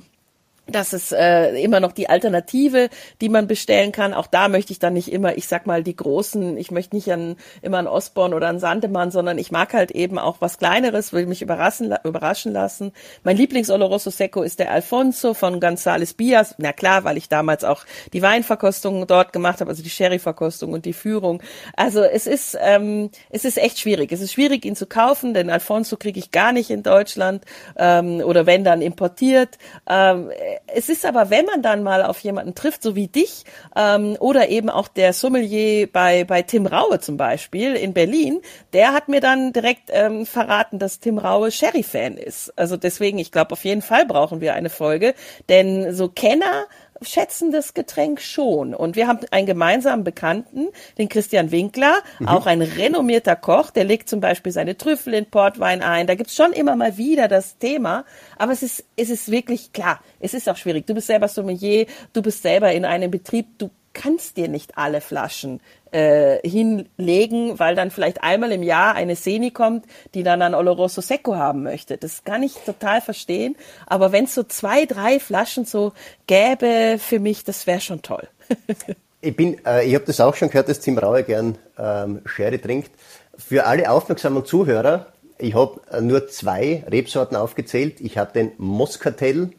das 0.68 0.94
ist 0.94 1.12
äh, 1.12 1.60
immer 1.62 1.80
noch 1.80 1.92
die 1.92 2.10
Alternative, 2.10 2.90
die 3.22 3.30
man 3.30 3.48
bestellen 3.48 3.92
kann. 3.92 4.14
Auch 4.14 4.28
da 4.28 4.50
möchte 4.50 4.74
ich 4.74 4.80
dann 4.80 4.94
nicht 4.94 5.12
immer, 5.12 5.38
ich 5.38 5.48
sag 5.48 5.66
mal, 5.66 5.84
die 5.84 5.96
großen, 5.96 6.58
ich 6.58 6.72
möchte 6.72 6.96
nicht 6.96 7.12
an, 7.12 7.38
immer 7.62 7.78
an 7.78 7.88
Osborn 7.88 8.34
oder 8.34 8.50
an 8.50 8.60
Sandemann, 8.60 9.12
sondern 9.12 9.38
ich 9.38 9.52
mag 9.52 9.74
halt 9.74 9.92
eben 9.92 10.20
auch 10.20 10.38
was 10.40 10.58
Kleineres, 10.58 11.14
will 11.14 11.26
mich 11.26 11.42
überraschen, 11.42 11.96
überraschen 12.04 12.52
lassen. 12.52 12.92
Mein 13.24 13.38
Lieblings-Oloroso 13.38 14.10
Secco 14.10 14.42
ist 14.42 14.60
der 14.60 14.72
Alfonso 14.72 15.34
von 15.34 15.60
González 15.62 16.16
Bias. 16.16 16.56
Na 16.58 16.74
klar, 16.74 17.04
weil 17.04 17.18
ich 17.18 17.30
damals 17.30 17.64
auch 17.64 17.86
die 18.14 18.22
Weinverkostung 18.22 19.08
dort 19.08 19.34
gemacht 19.34 19.62
habe, 19.62 19.70
also 19.70 19.84
die 19.84 19.90
Sherry-Verkostung 19.90 20.74
und 20.74 20.86
die 20.86 20.94
Führung. 20.94 21.42
Also 21.76 22.02
es 22.04 22.28
ist, 22.28 22.58
ähm, 22.60 23.10
es 23.30 23.46
ist 23.46 23.58
echt 23.58 23.80
schwierig. 23.80 24.12
Es 24.12 24.22
ist 24.22 24.34
schwierig, 24.34 24.66
ihn 24.66 24.76
zu 24.76 24.86
kaufen, 24.86 25.34
denn 25.34 25.50
Alfonso 25.50 25.96
kriege 25.96 26.20
ich 26.20 26.32
gar 26.32 26.52
nicht 26.52 26.70
in 26.70 26.84
Deutschland 26.84 27.46
ähm, 27.78 28.22
oder 28.22 28.46
wenn 28.46 28.64
dann 28.64 28.82
importiert. 28.82 29.58
Ähm, 29.90 30.30
es 30.68 30.90
ist 30.90 31.06
aber, 31.06 31.30
wenn 31.30 31.46
man 31.46 31.62
dann 31.62 31.84
mal 31.84 32.04
auf 32.04 32.20
jemanden 32.20 32.56
trifft, 32.56 32.84
so 32.84 32.96
wie 32.96 33.08
dich, 33.08 33.44
ähm, 33.76 34.18
oder 34.20 34.50
eben 34.50 34.70
auch 34.70 34.88
der 34.88 35.14
Sommelier 35.14 35.88
bei, 35.88 36.24
bei 36.24 36.42
Tim 36.42 36.66
Raue 36.66 37.00
zum 37.00 37.18
Beispiel 37.18 37.76
in 37.76 37.94
Berlin, 37.94 38.42
der 38.74 38.94
hat 38.94 39.08
mir 39.08 39.22
dann 39.22 39.54
direkt 39.54 39.90
ähm, 39.90 40.26
verraten, 40.26 40.80
dass 40.80 41.00
Tim 41.00 41.18
Raue 41.18 41.52
Sherry-Fan 41.52 42.18
ist. 42.18 42.54
Also 42.58 42.78
deswegen, 42.78 43.20
ich 43.20 43.32
glaube, 43.32 43.52
auf 43.52 43.64
jeden 43.64 43.82
Fall 43.82 44.06
brauchen 44.06 44.42
wir 44.42 44.54
eine 44.54 44.70
Folge, 44.70 45.14
denn 45.50 45.94
so 45.94 46.10
Kenner 46.10 46.66
schätzen 47.02 47.52
das 47.52 47.74
Getränk 47.74 48.22
schon. 48.22 48.74
Und 48.74 48.96
wir 48.96 49.08
haben 49.08 49.20
einen 49.32 49.46
gemeinsamen 49.46 50.04
Bekannten, 50.04 50.68
den 50.98 51.10
Christian 51.10 51.52
Winkler, 51.52 52.02
mhm. 52.20 52.28
auch 52.28 52.46
ein 52.46 52.62
renommierter 52.62 53.36
Koch, 53.36 53.70
der 53.70 53.84
legt 53.84 54.10
zum 54.10 54.20
Beispiel 54.20 54.52
seine 54.52 54.78
Trüffel 54.78 55.14
in 55.14 55.26
Portwein 55.26 55.82
ein. 55.82 56.08
Da 56.08 56.16
gibt's 56.16 56.36
schon 56.36 56.54
immer 56.54 56.76
mal 56.76 56.98
wieder 56.98 57.28
das 57.28 57.58
Thema. 57.58 58.06
Aber 58.38 58.52
es 58.52 58.64
ist, 58.64 58.86
es 58.96 59.10
ist 59.10 59.32
wirklich 59.32 59.74
klar, 59.74 60.02
es 60.20 60.34
ist 60.34 60.50
auch 60.50 60.58
schwierig. 60.58 60.86
Du 60.88 60.94
bist 60.94 61.08
selber 61.08 61.28
Sommelier, 61.28 61.86
du 62.14 62.22
bist 62.22 62.42
selber 62.42 62.72
in 62.72 62.86
einem 62.86 63.12
Betrieb, 63.12 63.58
du 63.58 63.70
kannst 63.98 64.38
dir 64.38 64.48
nicht 64.48 64.78
alle 64.78 65.02
Flaschen 65.02 65.60
äh, 65.92 66.40
hinlegen, 66.48 67.60
weil 67.60 67.76
dann 67.76 67.92
vielleicht 67.92 68.24
einmal 68.24 68.52
im 68.52 68.64
Jahr 68.64 68.96
eine 68.96 69.16
Seni 69.16 69.52
kommt, 69.52 69.86
die 70.14 70.24
dann 70.24 70.42
ein 70.42 70.54
Oloroso 70.54 71.02
Secco 71.02 71.36
haben 71.36 71.64
möchte. 71.64 71.98
Das 71.98 72.24
kann 72.24 72.44
ich 72.44 72.54
total 72.54 73.02
verstehen. 73.02 73.56
Aber 73.88 74.12
wenn 74.12 74.26
es 74.26 74.36
so 74.36 74.44
zwei, 74.44 74.86
drei 74.86 75.20
Flaschen 75.20 75.66
so 75.66 75.94
gäbe 76.28 76.98
für 77.00 77.20
mich, 77.20 77.44
das 77.44 77.68
wäre 77.68 77.82
schon 77.82 78.02
toll. 78.02 78.28
ich 79.22 79.36
bin, 79.36 79.58
äh, 79.66 79.86
ich 79.88 79.96
habe 79.96 80.06
das 80.06 80.20
auch 80.20 80.36
schon 80.36 80.50
gehört, 80.50 80.70
dass 80.70 80.80
Tim 80.80 80.98
Raue 80.98 81.24
gern 81.24 81.58
ähm, 81.78 82.22
Sherry 82.26 82.60
trinkt. 82.60 82.92
Für 83.38 83.66
alle 83.66 83.90
aufmerksamen 83.90 84.46
Zuhörer, 84.46 85.08
ich 85.40 85.56
habe 85.56 85.82
äh, 85.92 86.02
nur 86.02 86.28
zwei 86.28 86.84
Rebsorten 86.90 87.36
aufgezählt. 87.36 88.02
Ich 88.02 88.18
habe 88.18 88.32
den 88.34 88.52
Moscatel 88.58 89.52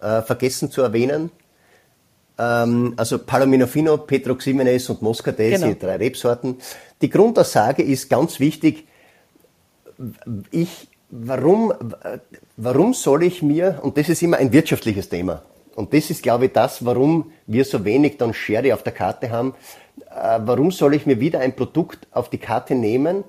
äh, 0.00 0.22
vergessen 0.22 0.70
zu 0.70 0.82
erwähnen. 0.82 1.30
Ähm, 2.38 2.94
also 2.96 3.18
Palomino 3.18 3.66
Fino, 3.66 3.96
Petroximenes 3.96 4.88
und 4.90 5.02
Moscatel 5.02 5.50
genau. 5.50 5.66
sind 5.66 5.82
drei 5.82 5.96
Rebsorten. 5.96 6.56
Die 7.02 7.10
Grundaussage 7.10 7.82
ist 7.82 8.08
ganz 8.08 8.40
wichtig. 8.40 8.86
Ich, 10.50 10.88
warum, 11.10 11.72
warum 12.56 12.94
soll 12.94 13.24
ich 13.24 13.42
mir, 13.42 13.80
und 13.82 13.96
das 13.96 14.08
ist 14.08 14.22
immer 14.22 14.36
ein 14.36 14.52
wirtschaftliches 14.52 15.08
Thema, 15.08 15.42
und 15.74 15.94
das 15.94 16.10
ist, 16.10 16.24
glaube 16.24 16.46
ich, 16.46 16.52
das, 16.52 16.84
warum 16.84 17.30
wir 17.46 17.64
so 17.64 17.84
wenig 17.84 18.16
dann 18.16 18.34
Sherry 18.34 18.72
auf 18.72 18.82
der 18.82 18.92
Karte 18.92 19.30
haben. 19.30 19.54
Äh, 20.10 20.40
warum 20.44 20.72
soll 20.72 20.94
ich 20.94 21.06
mir 21.06 21.20
wieder 21.20 21.38
ein 21.38 21.54
Produkt 21.54 22.08
auf 22.10 22.30
die 22.30 22.38
Karte 22.38 22.74
nehmen, 22.74 23.22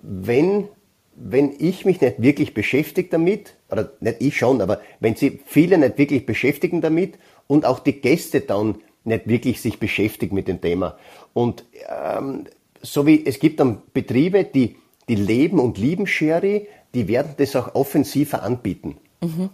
wenn, 0.00 0.68
wenn 1.16 1.52
ich 1.58 1.84
mich 1.84 2.00
nicht 2.00 2.22
wirklich 2.22 2.54
beschäftige 2.54 3.08
damit, 3.08 3.56
oder 3.70 3.90
nicht 3.98 4.20
ich 4.20 4.36
schon, 4.36 4.60
aber 4.60 4.80
wenn 5.00 5.16
sie 5.16 5.40
viele 5.46 5.78
nicht 5.78 5.98
wirklich 5.98 6.26
beschäftigen 6.26 6.80
damit 6.80 7.18
und 7.50 7.66
auch 7.66 7.80
die 7.80 8.00
Gäste 8.00 8.42
dann 8.42 8.76
nicht 9.02 9.26
wirklich 9.26 9.60
sich 9.60 9.80
beschäftigen 9.80 10.36
mit 10.36 10.46
dem 10.46 10.60
Thema. 10.60 10.96
Und 11.34 11.64
ähm, 11.88 12.44
so 12.80 13.08
wie 13.08 13.26
es 13.26 13.40
gibt 13.40 13.58
dann 13.58 13.82
Betriebe, 13.92 14.44
die, 14.44 14.76
die 15.08 15.16
leben 15.16 15.58
und 15.58 15.76
lieben 15.76 16.06
Sherry, 16.06 16.68
die 16.94 17.08
werden 17.08 17.34
das 17.38 17.56
auch 17.56 17.74
offensiver 17.74 18.44
anbieten. 18.44 18.98
Mhm. 19.20 19.50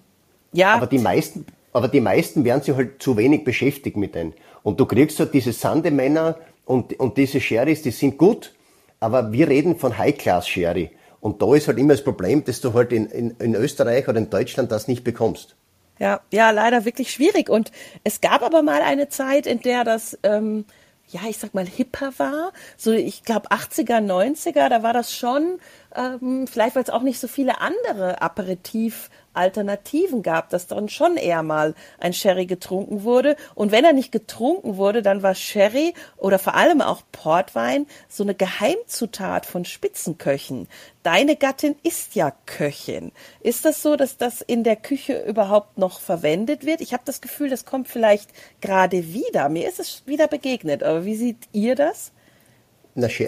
Ja. 0.53 0.75
Aber 0.75 0.87
die 0.87 0.99
meisten, 0.99 1.47
aber 1.73 1.89
die 1.89 2.03
meisten 2.03 2.45
werden 2.45 2.63
sich 2.63 2.77
halt 2.77 3.03
zu 3.03 3.17
wenig 3.17 3.45
beschäftigt 3.45 3.97
mit 3.97 4.15
denen. 4.15 4.35
Und 4.63 4.79
du 4.79 4.85
kriegst 4.85 5.19
halt 5.19 5.33
diese 5.33 5.55
Sandemänner 5.55 6.37
und, 6.67 7.01
und 7.01 7.17
diese 7.17 7.41
Sherrys, 7.41 7.81
die 7.81 7.93
sind 7.93 8.19
gut, 8.19 8.53
aber 9.01 9.33
wir 9.33 9.49
reden 9.49 9.79
von 9.79 9.97
High-Class-Sherry. 9.97 10.91
Und 11.21 11.41
da 11.41 11.55
ist 11.55 11.67
halt 11.67 11.79
immer 11.79 11.95
das 11.95 12.05
Problem, 12.05 12.45
dass 12.45 12.61
du 12.61 12.75
halt 12.75 12.93
in, 12.93 13.07
in, 13.07 13.31
in 13.39 13.55
Österreich 13.55 14.07
oder 14.07 14.19
in 14.19 14.29
Deutschland 14.29 14.71
das 14.71 14.87
nicht 14.87 15.03
bekommst. 15.03 15.57
Ja, 15.99 16.21
ja, 16.33 16.51
leider 16.51 16.85
wirklich 16.85 17.13
schwierig. 17.13 17.49
Und 17.49 17.73
es 18.05 18.21
gab 18.21 18.43
aber 18.43 18.63
mal 18.63 18.83
eine 18.83 19.09
Zeit, 19.09 19.47
in 19.47 19.61
der 19.61 19.85
das, 19.85 20.19
ähm, 20.23 20.65
ja, 21.09 21.21
ich 21.29 21.39
sag 21.39 21.55
mal, 21.55 21.65
hipper 21.67 22.13
war. 22.19 22.53
So, 22.77 22.93
ich 22.93 23.23
glaube, 23.23 23.51
80er, 23.51 24.01
90er, 24.01 24.69
da 24.69 24.83
war 24.83 24.93
das 24.93 25.15
schon, 25.15 25.59
ähm, 25.95 26.47
vielleicht 26.47 26.77
weil 26.77 26.83
es 26.83 26.91
auch 26.91 27.03
nicht 27.03 27.21
so 27.21 27.29
viele 27.29 27.61
andere 27.61 28.21
Aperitif 28.21 29.09
Alternativen 29.37 30.23
gab, 30.23 30.51
dass 30.51 30.67
dann 30.67 30.89
schon 30.89 31.17
eher 31.17 31.43
mal 31.43 31.75
ein 31.99 32.13
Sherry 32.13 32.47
getrunken 32.47 33.03
wurde. 33.03 33.37
Und 33.55 33.73
wenn 33.73 33.85
er 33.85 33.93
nicht 33.93 34.13
getrunken 34.13 34.77
wurde, 34.77 35.03
dann 35.03 35.23
war 35.23 35.35
Sherry 35.35 35.95
oder 36.17 36.39
vor 36.39 36.55
allem 36.55 36.81
auch 36.81 37.03
Portwein 37.13 37.87
so 38.09 38.23
eine 38.23 38.35
Geheimzutat 38.35 39.47
von 39.47 39.65
Spitzenköchen. 39.65 40.69
Deine 41.03 41.37
Gattin 41.37 41.77
ist 41.83 42.15
ja 42.15 42.33
Köchin. 42.47 43.13
Ist 43.41 43.65
das 43.65 43.83
so, 43.83 43.97
dass 43.97 44.17
das 44.17 44.41
in 44.41 44.65
der 44.65 44.77
Küche 44.77 45.23
überhaupt 45.23 45.79
noch 45.79 46.01
verwendet 46.01 46.67
wird? 46.67 46.81
Ich 46.81 46.93
habe 46.93 47.03
das 47.05 47.21
Gefühl, 47.21 47.49
das 47.49 47.65
kommt 47.65 47.89
vielleicht 47.89 48.31
gerade 48.61 49.13
wieder. 49.13 49.49
Mir 49.49 49.69
ist 49.69 49.79
es 49.79 50.03
wieder 50.07 50.27
begegnet. 50.27 50.83
Aber 50.83 51.05
wie 51.05 51.17
seht 51.17 51.49
ihr 51.53 51.75
das? 51.75 52.13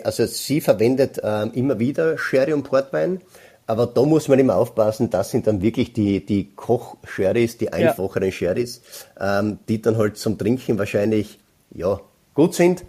also 0.02 0.26
sie 0.26 0.60
verwendet 0.60 1.18
äh, 1.18 1.42
immer 1.48 1.78
wieder 1.78 2.16
Sherry 2.16 2.52
und 2.52 2.62
Portwein. 2.62 3.20
Aber 3.68 3.86
da 3.86 4.02
muss 4.02 4.28
man 4.28 4.38
immer 4.38 4.56
aufpassen, 4.56 5.10
das 5.10 5.30
sind 5.30 5.46
dann 5.46 5.60
wirklich 5.60 5.92
die, 5.92 6.24
die 6.24 6.52
Koch-Sherrys, 6.56 7.58
die 7.58 7.70
einfacheren 7.70 8.28
ja. 8.28 8.32
Sherrys, 8.32 8.80
ähm, 9.20 9.58
die 9.68 9.82
dann 9.82 9.98
halt 9.98 10.16
zum 10.16 10.38
Trinken 10.38 10.78
wahrscheinlich, 10.78 11.38
ja, 11.74 12.00
gut 12.32 12.54
sind. 12.54 12.82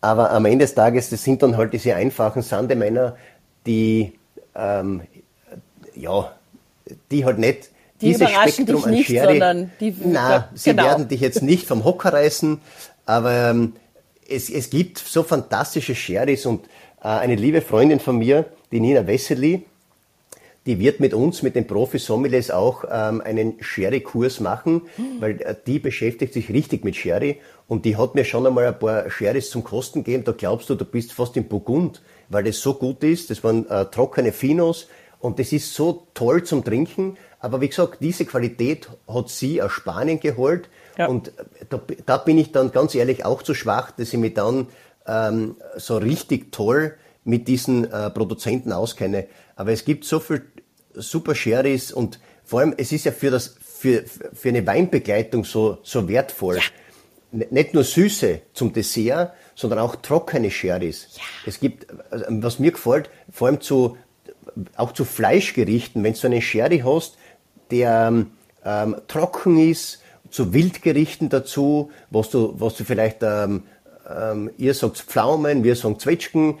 Aber 0.00 0.30
am 0.30 0.44
Ende 0.44 0.66
des 0.66 0.76
Tages, 0.76 1.10
das 1.10 1.24
sind 1.24 1.42
dann 1.42 1.56
halt 1.56 1.72
diese 1.72 1.96
einfachen 1.96 2.42
Sandemänner, 2.42 3.16
die, 3.66 4.12
ähm, 4.54 5.02
ja, 5.96 6.32
die 7.10 7.24
halt 7.24 7.38
nicht 7.38 7.70
die 8.00 8.12
dieses 8.12 8.30
Spektrum 8.30 8.84
an 8.84 8.90
nicht, 8.92 9.08
Sherry, 9.08 9.66
die, 9.80 9.94
na, 10.04 10.48
sie 10.54 10.70
genau. 10.70 10.84
werden 10.84 11.08
dich 11.08 11.20
jetzt 11.20 11.42
nicht 11.42 11.66
vom 11.66 11.84
Hocker 11.84 12.12
reißen, 12.12 12.60
aber 13.04 13.50
ähm, 13.50 13.72
es, 14.28 14.48
es 14.48 14.70
gibt 14.70 14.98
so 14.98 15.24
fantastische 15.24 15.96
Sherrys 15.96 16.46
und 16.46 16.66
äh, 17.02 17.08
eine 17.08 17.34
liebe 17.34 17.60
Freundin 17.60 17.98
von 17.98 18.16
mir, 18.16 18.44
die 18.70 18.78
Nina 18.78 19.08
Wessely, 19.08 19.64
die 20.66 20.78
wird 20.78 21.00
mit 21.00 21.14
uns, 21.14 21.42
mit 21.42 21.56
den 21.56 21.66
Profi-Sommeliers 21.66 22.50
auch 22.50 22.84
ähm, 22.90 23.22
einen 23.22 23.54
Sherry-Kurs 23.60 24.40
machen, 24.40 24.82
weil 25.18 25.40
äh, 25.40 25.54
die 25.66 25.78
beschäftigt 25.78 26.34
sich 26.34 26.50
richtig 26.50 26.84
mit 26.84 26.96
Sherry 26.96 27.40
und 27.66 27.84
die 27.84 27.96
hat 27.96 28.14
mir 28.14 28.24
schon 28.24 28.46
einmal 28.46 28.66
ein 28.66 28.78
paar 28.78 29.10
Sherrys 29.10 29.50
zum 29.50 29.64
Kosten 29.64 30.04
gegeben. 30.04 30.24
Da 30.24 30.32
glaubst 30.32 30.68
du, 30.68 30.74
du 30.74 30.84
bist 30.84 31.12
fast 31.12 31.36
in 31.36 31.48
Burgund, 31.48 32.02
weil 32.28 32.44
das 32.44 32.60
so 32.60 32.74
gut 32.74 33.02
ist. 33.04 33.30
Das 33.30 33.42
waren 33.42 33.68
äh, 33.70 33.86
trockene 33.86 34.32
Finos 34.32 34.88
und 35.18 35.38
das 35.38 35.52
ist 35.52 35.74
so 35.74 36.06
toll 36.14 36.44
zum 36.44 36.62
Trinken. 36.62 37.16
Aber 37.38 37.62
wie 37.62 37.68
gesagt, 37.68 37.98
diese 38.00 38.26
Qualität 38.26 38.88
hat 39.08 39.30
sie 39.30 39.62
aus 39.62 39.72
Spanien 39.72 40.20
geholt 40.20 40.68
ja. 40.98 41.06
und 41.06 41.28
äh, 41.28 41.44
da, 41.70 41.80
da, 42.04 42.16
bin 42.18 42.36
ich 42.36 42.52
dann 42.52 42.70
ganz 42.70 42.94
ehrlich 42.94 43.24
auch 43.24 43.42
zu 43.42 43.54
schwach, 43.54 43.92
dass 43.92 44.12
ich 44.12 44.18
mich 44.18 44.34
dann 44.34 44.68
ähm, 45.06 45.56
so 45.76 45.96
richtig 45.96 46.52
toll 46.52 46.96
mit 47.24 47.48
diesen 47.48 47.90
äh, 47.90 48.10
Produzenten 48.10 48.72
auskenne. 48.72 49.26
Aber 49.60 49.72
es 49.72 49.84
gibt 49.84 50.06
so 50.06 50.20
viel 50.20 50.46
super 50.94 51.34
Sherrys 51.34 51.92
und 51.92 52.18
vor 52.44 52.60
allem, 52.60 52.72
es 52.78 52.92
ist 52.92 53.04
ja 53.04 53.12
für 53.12 53.30
das, 53.30 53.56
für, 53.62 54.04
für 54.32 54.48
eine 54.48 54.66
Weinbegleitung 54.66 55.44
so, 55.44 55.76
so 55.82 56.08
wertvoll. 56.08 56.56
Ja. 57.32 57.44
Nicht 57.50 57.74
nur 57.74 57.84
Süße 57.84 58.40
zum 58.54 58.72
Dessert, 58.72 59.34
sondern 59.54 59.80
auch 59.80 59.96
trockene 59.96 60.50
Sherrys. 60.50 61.08
Ja. 61.14 61.22
Es 61.44 61.60
gibt, 61.60 61.86
was 62.10 62.58
mir 62.58 62.72
gefällt, 62.72 63.10
vor 63.30 63.48
allem 63.48 63.60
zu, 63.60 63.98
auch 64.76 64.92
zu 64.92 65.04
Fleischgerichten, 65.04 66.02
wenn 66.04 66.14
du 66.14 66.26
einen 66.26 66.40
Sherry 66.40 66.78
hast, 66.78 67.18
der 67.70 68.24
ähm, 68.64 68.96
trocken 69.08 69.58
ist, 69.58 70.00
zu 70.30 70.54
Wildgerichten 70.54 71.28
dazu, 71.28 71.90
was 72.08 72.30
du, 72.30 72.54
was 72.58 72.76
du 72.76 72.84
vielleicht 72.84 73.18
ähm, 73.20 73.64
ähm, 74.08 74.50
ihr 74.56 74.74
sagt 74.74 74.98
Pflaumen, 74.98 75.64
wir 75.64 75.76
sagen 75.76 75.98
Zwetschgen, 75.98 76.58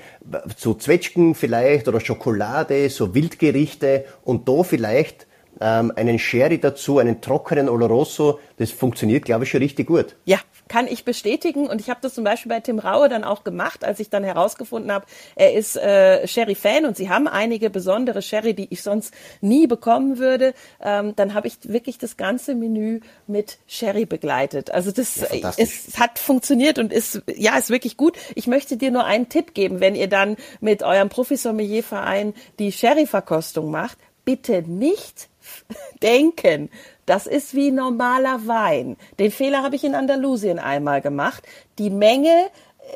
zu 0.56 0.74
Zwetschgen 0.74 1.34
vielleicht 1.34 1.88
oder 1.88 2.00
Schokolade, 2.00 2.88
so 2.90 3.14
Wildgerichte 3.14 4.04
und 4.24 4.48
da 4.48 4.62
vielleicht 4.62 5.26
ähm, 5.60 5.92
einen 5.96 6.18
Sherry 6.18 6.58
dazu, 6.58 6.98
einen 6.98 7.20
trockenen 7.20 7.68
Oloroso, 7.68 8.40
das 8.56 8.70
funktioniert, 8.70 9.24
glaube 9.24 9.44
ich, 9.44 9.50
schon 9.50 9.60
richtig 9.60 9.86
gut. 9.86 10.16
Ja, 10.24 10.38
kann 10.70 10.86
ich 10.86 11.04
bestätigen. 11.04 11.66
Und 11.66 11.80
ich 11.80 11.90
habe 11.90 11.98
das 12.00 12.14
zum 12.14 12.22
Beispiel 12.22 12.48
bei 12.48 12.60
Tim 12.60 12.78
Raue 12.78 13.08
dann 13.08 13.24
auch 13.24 13.42
gemacht, 13.42 13.84
als 13.84 13.98
ich 13.98 14.08
dann 14.08 14.22
herausgefunden 14.22 14.92
habe, 14.92 15.04
er 15.34 15.52
ist 15.52 15.76
äh, 15.76 16.26
Sherry-Fan 16.26 16.86
und 16.86 16.96
sie 16.96 17.10
haben 17.10 17.26
einige 17.26 17.70
besondere 17.70 18.22
Sherry, 18.22 18.54
die 18.54 18.68
ich 18.70 18.82
sonst 18.82 19.12
nie 19.40 19.66
bekommen 19.66 20.18
würde. 20.18 20.54
Ähm, 20.80 21.14
dann 21.16 21.34
habe 21.34 21.48
ich 21.48 21.56
wirklich 21.64 21.98
das 21.98 22.16
ganze 22.16 22.54
Menü 22.54 23.00
mit 23.26 23.58
Sherry 23.66 24.06
begleitet. 24.06 24.70
Also 24.70 24.92
das 24.92 25.26
ja, 25.32 25.52
es 25.56 25.98
hat 25.98 26.20
funktioniert 26.20 26.78
und 26.78 26.92
ist 26.92 27.20
ja 27.34 27.58
ist 27.58 27.70
wirklich 27.70 27.96
gut. 27.96 28.16
Ich 28.36 28.46
möchte 28.46 28.76
dir 28.76 28.92
nur 28.92 29.04
einen 29.04 29.28
Tipp 29.28 29.54
geben, 29.54 29.80
wenn 29.80 29.96
ihr 29.96 30.08
dann 30.08 30.36
mit 30.60 30.84
eurem 30.84 31.08
Profisommelier-Verein 31.08 32.32
die 32.60 32.70
Sherry-Verkostung 32.70 33.72
macht, 33.72 33.98
bitte 34.24 34.62
nicht 34.62 35.28
denken, 36.02 36.70
das 37.10 37.26
ist 37.26 37.56
wie 37.56 37.72
normaler 37.72 38.46
Wein. 38.46 38.96
Den 39.18 39.32
Fehler 39.32 39.64
habe 39.64 39.74
ich 39.74 39.82
in 39.82 39.96
Andalusien 39.96 40.60
einmal 40.60 41.00
gemacht. 41.00 41.42
Die 41.80 41.90
Menge 41.90 42.50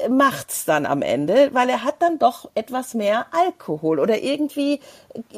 macht's 0.08 0.64
dann 0.64 0.86
am 0.86 1.02
Ende, 1.02 1.50
weil 1.52 1.68
er 1.68 1.84
hat 1.84 1.96
dann 2.00 2.18
doch 2.18 2.50
etwas 2.54 2.94
mehr 2.94 3.26
Alkohol 3.32 3.98
oder 3.98 4.22
irgendwie 4.22 4.80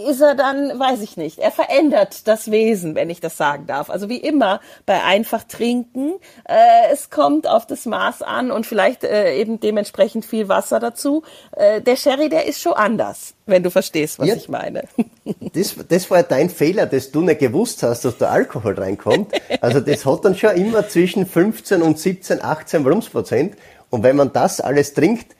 ist 0.09 0.21
er 0.21 0.35
dann, 0.35 0.79
weiß 0.79 1.03
ich 1.03 1.16
nicht, 1.16 1.38
er 1.38 1.51
verändert 1.51 2.27
das 2.27 2.51
Wesen, 2.51 2.95
wenn 2.95 3.11
ich 3.11 3.21
das 3.21 3.37
sagen 3.37 3.66
darf. 3.66 3.90
Also 3.90 4.09
wie 4.09 4.16
immer 4.16 4.61
bei 4.87 5.03
einfach 5.03 5.45
trinken, 5.45 6.14
äh, 6.49 6.92
es 6.92 7.11
kommt 7.11 7.47
auf 7.47 7.66
das 7.66 7.87
Maß 7.87 8.23
an 8.23 8.51
und 8.51 8.66
vielleicht 8.66 9.05
äh, 9.05 9.35
eben 9.37 9.61
dementsprechend 9.61 10.25
viel 10.25 10.49
Wasser 10.49 10.81
dazu. 10.81 11.23
Äh, 11.53 11.83
der 11.83 11.97
Sherry, 11.97 12.29
der 12.29 12.47
ist 12.47 12.61
schon 12.61 12.73
anders, 12.73 13.35
wenn 13.45 13.62
du 13.62 13.71
verstehst, 13.71 14.19
was 14.19 14.29
ja, 14.29 14.35
ich 14.35 14.49
meine. 14.49 14.85
Das, 15.55 15.75
das 15.88 16.09
war 16.11 16.23
dein 16.23 16.51
Fehler, 16.51 16.87
dass 16.87 17.11
du 17.11 17.21
nicht 17.21 17.40
gewusst 17.40 17.83
hast, 17.83 18.05
dass 18.05 18.16
da 18.16 18.29
Alkohol 18.29 18.75
reinkommt. 18.75 19.33
Also 19.61 19.81
das 19.81 20.07
hat 20.07 20.25
dann 20.25 20.37
schon 20.37 20.55
immer 20.55 20.88
zwischen 20.88 21.27
15 21.27 21.83
und 21.83 21.99
17, 21.99 22.42
18 22.45 22.85
Volumensprozent. 22.85 23.57
Und 23.90 24.03
wenn 24.03 24.16
man 24.16 24.33
das 24.33 24.61
alles 24.61 24.94
trinkt, 24.94 25.37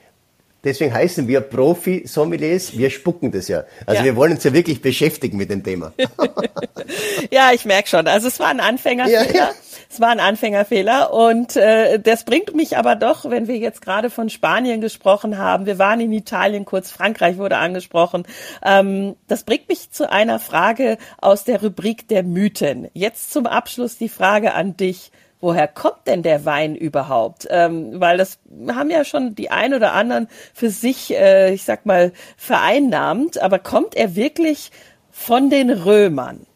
deswegen 0.65 0.93
heißen 0.93 1.29
wir 1.29 1.41
Profi-Sommeliers, 1.41 2.77
wir 2.77 2.91
spucken 2.91 3.33
das 3.33 3.49
ja. 3.49 3.65
Also 3.87 4.01
ja. 4.01 4.05
wir 4.05 4.17
wollen 4.17 4.33
uns 4.33 4.45
ja 4.45 4.53
wirklich 4.53 4.83
beschäftigen 4.83 5.37
mit 5.37 5.51
dem 5.51 5.63
Thema. 5.63 5.93
ja, 7.31 7.51
ich 7.53 7.65
merke 7.65 7.89
schon. 7.89 8.07
Also 8.07 8.29
es 8.29 8.39
war 8.39 8.49
ein 8.49 8.61
Anfängerfehler. 8.61 9.35
Ja, 9.35 9.35
ja. 9.35 9.51
Es 9.89 10.01
war 10.01 10.09
ein 10.09 10.21
Anfängerfehler 10.21 11.13
und 11.13 11.57
äh, 11.57 12.01
das 12.01 12.25
bringt 12.25 12.55
mich 12.55 12.77
aber 12.77 12.97
doch, 12.97 13.31
wenn 13.31 13.47
wir 13.47 13.57
jetzt 13.57 13.81
gerade 13.81 14.11
von 14.11 14.29
Spanien 14.29 14.81
gesprochen 14.81 15.39
haben, 15.39 15.65
wir 15.65 15.79
waren 15.79 16.01
in 16.01 16.13
Italien, 16.13 16.65
kurz 16.65 16.91
Frankreich 16.91 17.39
wurde 17.39 17.57
angesprochen, 17.57 18.27
ähm, 18.65 19.15
das 19.29 19.45
bringt 19.45 19.69
mich 19.69 19.91
zu 19.93 20.11
einer 20.11 20.41
Frage 20.41 20.99
aus 21.19 21.45
der 21.45 21.63
Rubrik 21.63 22.09
der 22.09 22.25
Mythen. 22.25 22.89
Jetzt 22.95 23.33
zum 23.33 23.47
Abschluss 23.47 23.97
die 23.97 24.09
Frage 24.09 24.55
an 24.55 24.77
dich 24.77 25.13
woher 25.41 25.69
kommt 25.69 26.07
denn 26.07 26.23
der 26.23 26.45
Wein 26.45 26.77
überhaupt? 26.77 27.47
Ähm, 27.51 28.01
weil 28.01 28.19
das 28.19 28.39
haben 28.69 28.91
ja 28.91 29.05
schon 29.05 29.35
die 29.35 29.51
ein 29.51 29.75
oder 29.75 29.93
anderen 29.93 30.29
für 30.55 30.71
sich, 30.71 31.15
äh, 31.15 31.53
ich 31.53 31.65
sag 31.65 31.87
mal, 31.87 32.13
vereinnahmt, 32.37 33.41
aber 33.41 33.59
kommt 33.59 33.95
er 33.95 34.17
wirklich 34.17 34.71
von 35.11 35.51
den 35.51 35.71
Römern? 35.71 36.47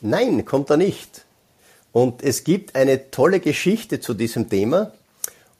Nein, 0.00 0.44
kommt 0.44 0.70
er 0.70 0.76
nicht. 0.76 1.24
Und 1.92 2.22
es 2.22 2.44
gibt 2.44 2.74
eine 2.74 3.10
tolle 3.10 3.40
Geschichte 3.40 4.00
zu 4.00 4.14
diesem 4.14 4.50
Thema. 4.50 4.92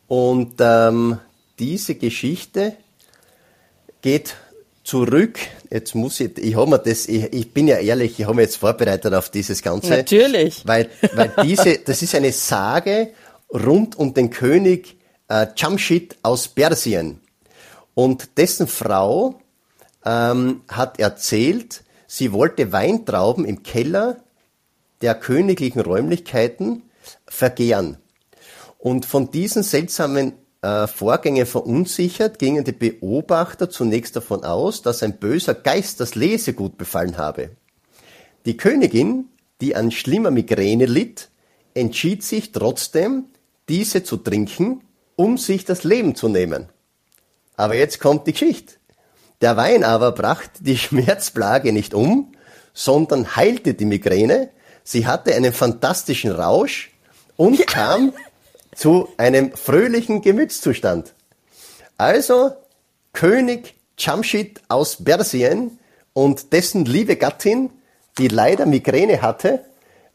Und 0.09 0.55
ähm, 0.61 1.19
diese 1.59 1.95
Geschichte 1.95 2.75
geht 4.03 4.35
zurück. 4.85 5.39
Jetzt 5.71 5.95
muss 5.95 6.21
ich, 6.21 6.39
ich 6.39 6.55
habe 6.55 6.71
mir 6.71 6.79
das, 6.79 7.09
ich, 7.09 7.33
ich 7.33 7.53
bin 7.53 7.67
ja 7.67 7.79
ehrlich, 7.79 8.21
ich 8.21 8.27
habe 8.27 8.37
mir 8.37 8.43
jetzt 8.43 8.57
vorbereitet 8.57 9.13
auf 9.15 9.31
dieses 9.31 9.63
Ganze. 9.63 9.91
Natürlich. 9.91 10.67
Weil, 10.67 10.91
weil 11.15 11.33
diese, 11.43 11.79
das 11.79 12.03
ist 12.03 12.15
eine 12.15 12.33
Sage 12.33 13.11
rund 13.53 13.99
um 13.99 14.15
den 14.15 14.31
König 14.31 14.97
äh, 15.29 15.47
Jamshid 15.57 16.17
aus 16.23 16.49
Persien. 16.49 17.21
Und 17.95 18.37
dessen 18.37 18.67
Frau 18.67 19.41
ähm, 20.05 20.63
hat 20.69 21.01
erzählt, 21.01 21.83
sie 22.07 22.33
wollte 22.33 22.73
Weintrauben 22.73 23.45
im 23.45 23.63
Keller 23.63 24.19
der 25.01 25.15
königlichen 25.15 25.81
Räumlichkeiten 25.81 26.83
vergehren. 27.27 27.99
Und 28.79 29.07
von 29.07 29.31
diesen 29.31 29.63
seltsamen 29.63 30.35
Vorgänge 30.87 31.47
verunsichert, 31.47 32.39
gingen 32.39 32.65
die 32.65 32.73
Beobachter 32.73 33.69
zunächst 33.69 34.17
davon 34.17 34.45
aus, 34.45 34.83
dass 34.83 35.03
ein 35.03 35.19
böser 35.19 35.55
Geist 35.55 36.01
das 36.01 36.15
Lesegut 36.15 36.79
befallen 36.79 37.19
habe. 37.19 37.51
Die 38.47 38.57
Königin, 38.57 39.29
die 39.61 39.77
an 39.77 39.91
schlimmer 39.91 40.31
Migräne 40.31 40.87
litt, 40.87 41.29
entschied 41.75 42.23
sich 42.23 42.53
trotzdem, 42.53 43.27
diese 43.69 44.05
zu 44.05 44.17
trinken, 44.17 44.83
um 45.17 45.39
sich 45.39 45.65
das 45.65 45.85
Leben 45.85 46.15
zu 46.15 46.29
nehmen. 46.29 46.69
Aber 47.57 47.75
jetzt 47.75 48.01
kommt 48.01 48.27
die 48.27 48.33
Geschichte. 48.33 48.75
Der 49.41 49.57
Wein 49.57 49.85
aber 49.85 50.13
brachte 50.13 50.63
die 50.63 50.77
Schmerzplage 50.79 51.73
nicht 51.73 51.95
um, 51.95 52.33
sondern 52.73 53.37
heilte 53.37 53.75
die 53.75 53.85
Migräne. 53.85 54.51
Sie 54.83 55.07
hatte 55.07 55.35
einen 55.35 55.53
fantastischen 55.53 56.31
Rausch 56.31 56.91
und 57.37 57.67
kam 57.67 58.13
zu 58.75 59.09
einem 59.17 59.53
fröhlichen 59.53 60.23
Gemütszustand. 60.23 61.15
Also 61.97 62.53
König 63.13 63.75
Jamshid 63.97 64.61
aus 64.69 65.03
Persien 65.03 65.79
und 66.13 66.53
dessen 66.53 66.85
liebe 66.85 67.17
Gattin, 67.17 67.71
die 68.19 68.29
leider 68.29 68.67
Migräne 68.67 69.23
hatte 69.23 69.65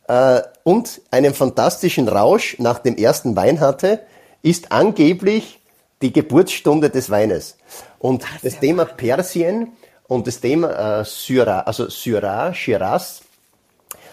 äh, 0.08 0.42
und 0.64 1.02
einen 1.12 1.34
fantastischen 1.34 2.08
Rausch 2.08 2.58
nach 2.60 2.80
dem 2.80 2.98
ersten 2.98 3.36
Wein 3.36 3.60
hatte, 3.60 4.02
ist 4.42 4.72
angeblich 4.72 5.60
die 6.02 6.14
Geburtsstunde 6.14 6.90
des 6.90 7.10
Weines. 7.10 7.58
Und 8.00 8.24
das 8.42 8.60
Thema 8.60 8.86
Persien 8.86 9.74
und 10.08 10.28
das 10.28 10.40
Thema 10.40 11.02
äh, 11.02 11.06
Syrah, 11.06 11.62
also 11.62 11.90
Syrah, 11.90 12.54
Shiraz, 12.54 13.22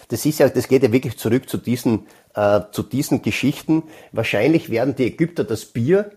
das 0.09 0.25
ist 0.25 0.39
ja, 0.39 0.47
das 0.47 0.67
geht 0.67 0.83
ja 0.83 0.91
wirklich 0.91 1.17
zurück 1.17 1.49
zu 1.49 1.57
diesen 1.57 2.07
äh, 2.37 2.61
zu 2.71 2.83
diesen 2.83 3.21
Geschichten. 3.23 3.83
Wahrscheinlich 4.11 4.69
werden 4.69 4.95
die 4.95 5.07
Ägypter 5.07 5.43
das 5.43 5.65
Bier 5.65 6.11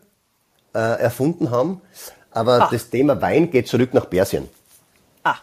äh, 0.75 0.79
erfunden 0.79 1.51
haben, 1.51 1.81
aber 2.31 2.65
Ach. 2.65 2.71
das 2.71 2.91
Thema 2.91 3.21
Wein 3.23 3.51
geht 3.51 3.67
zurück 3.67 3.95
nach 3.95 4.09
Persien. 4.09 4.47
Ah, 5.25 5.37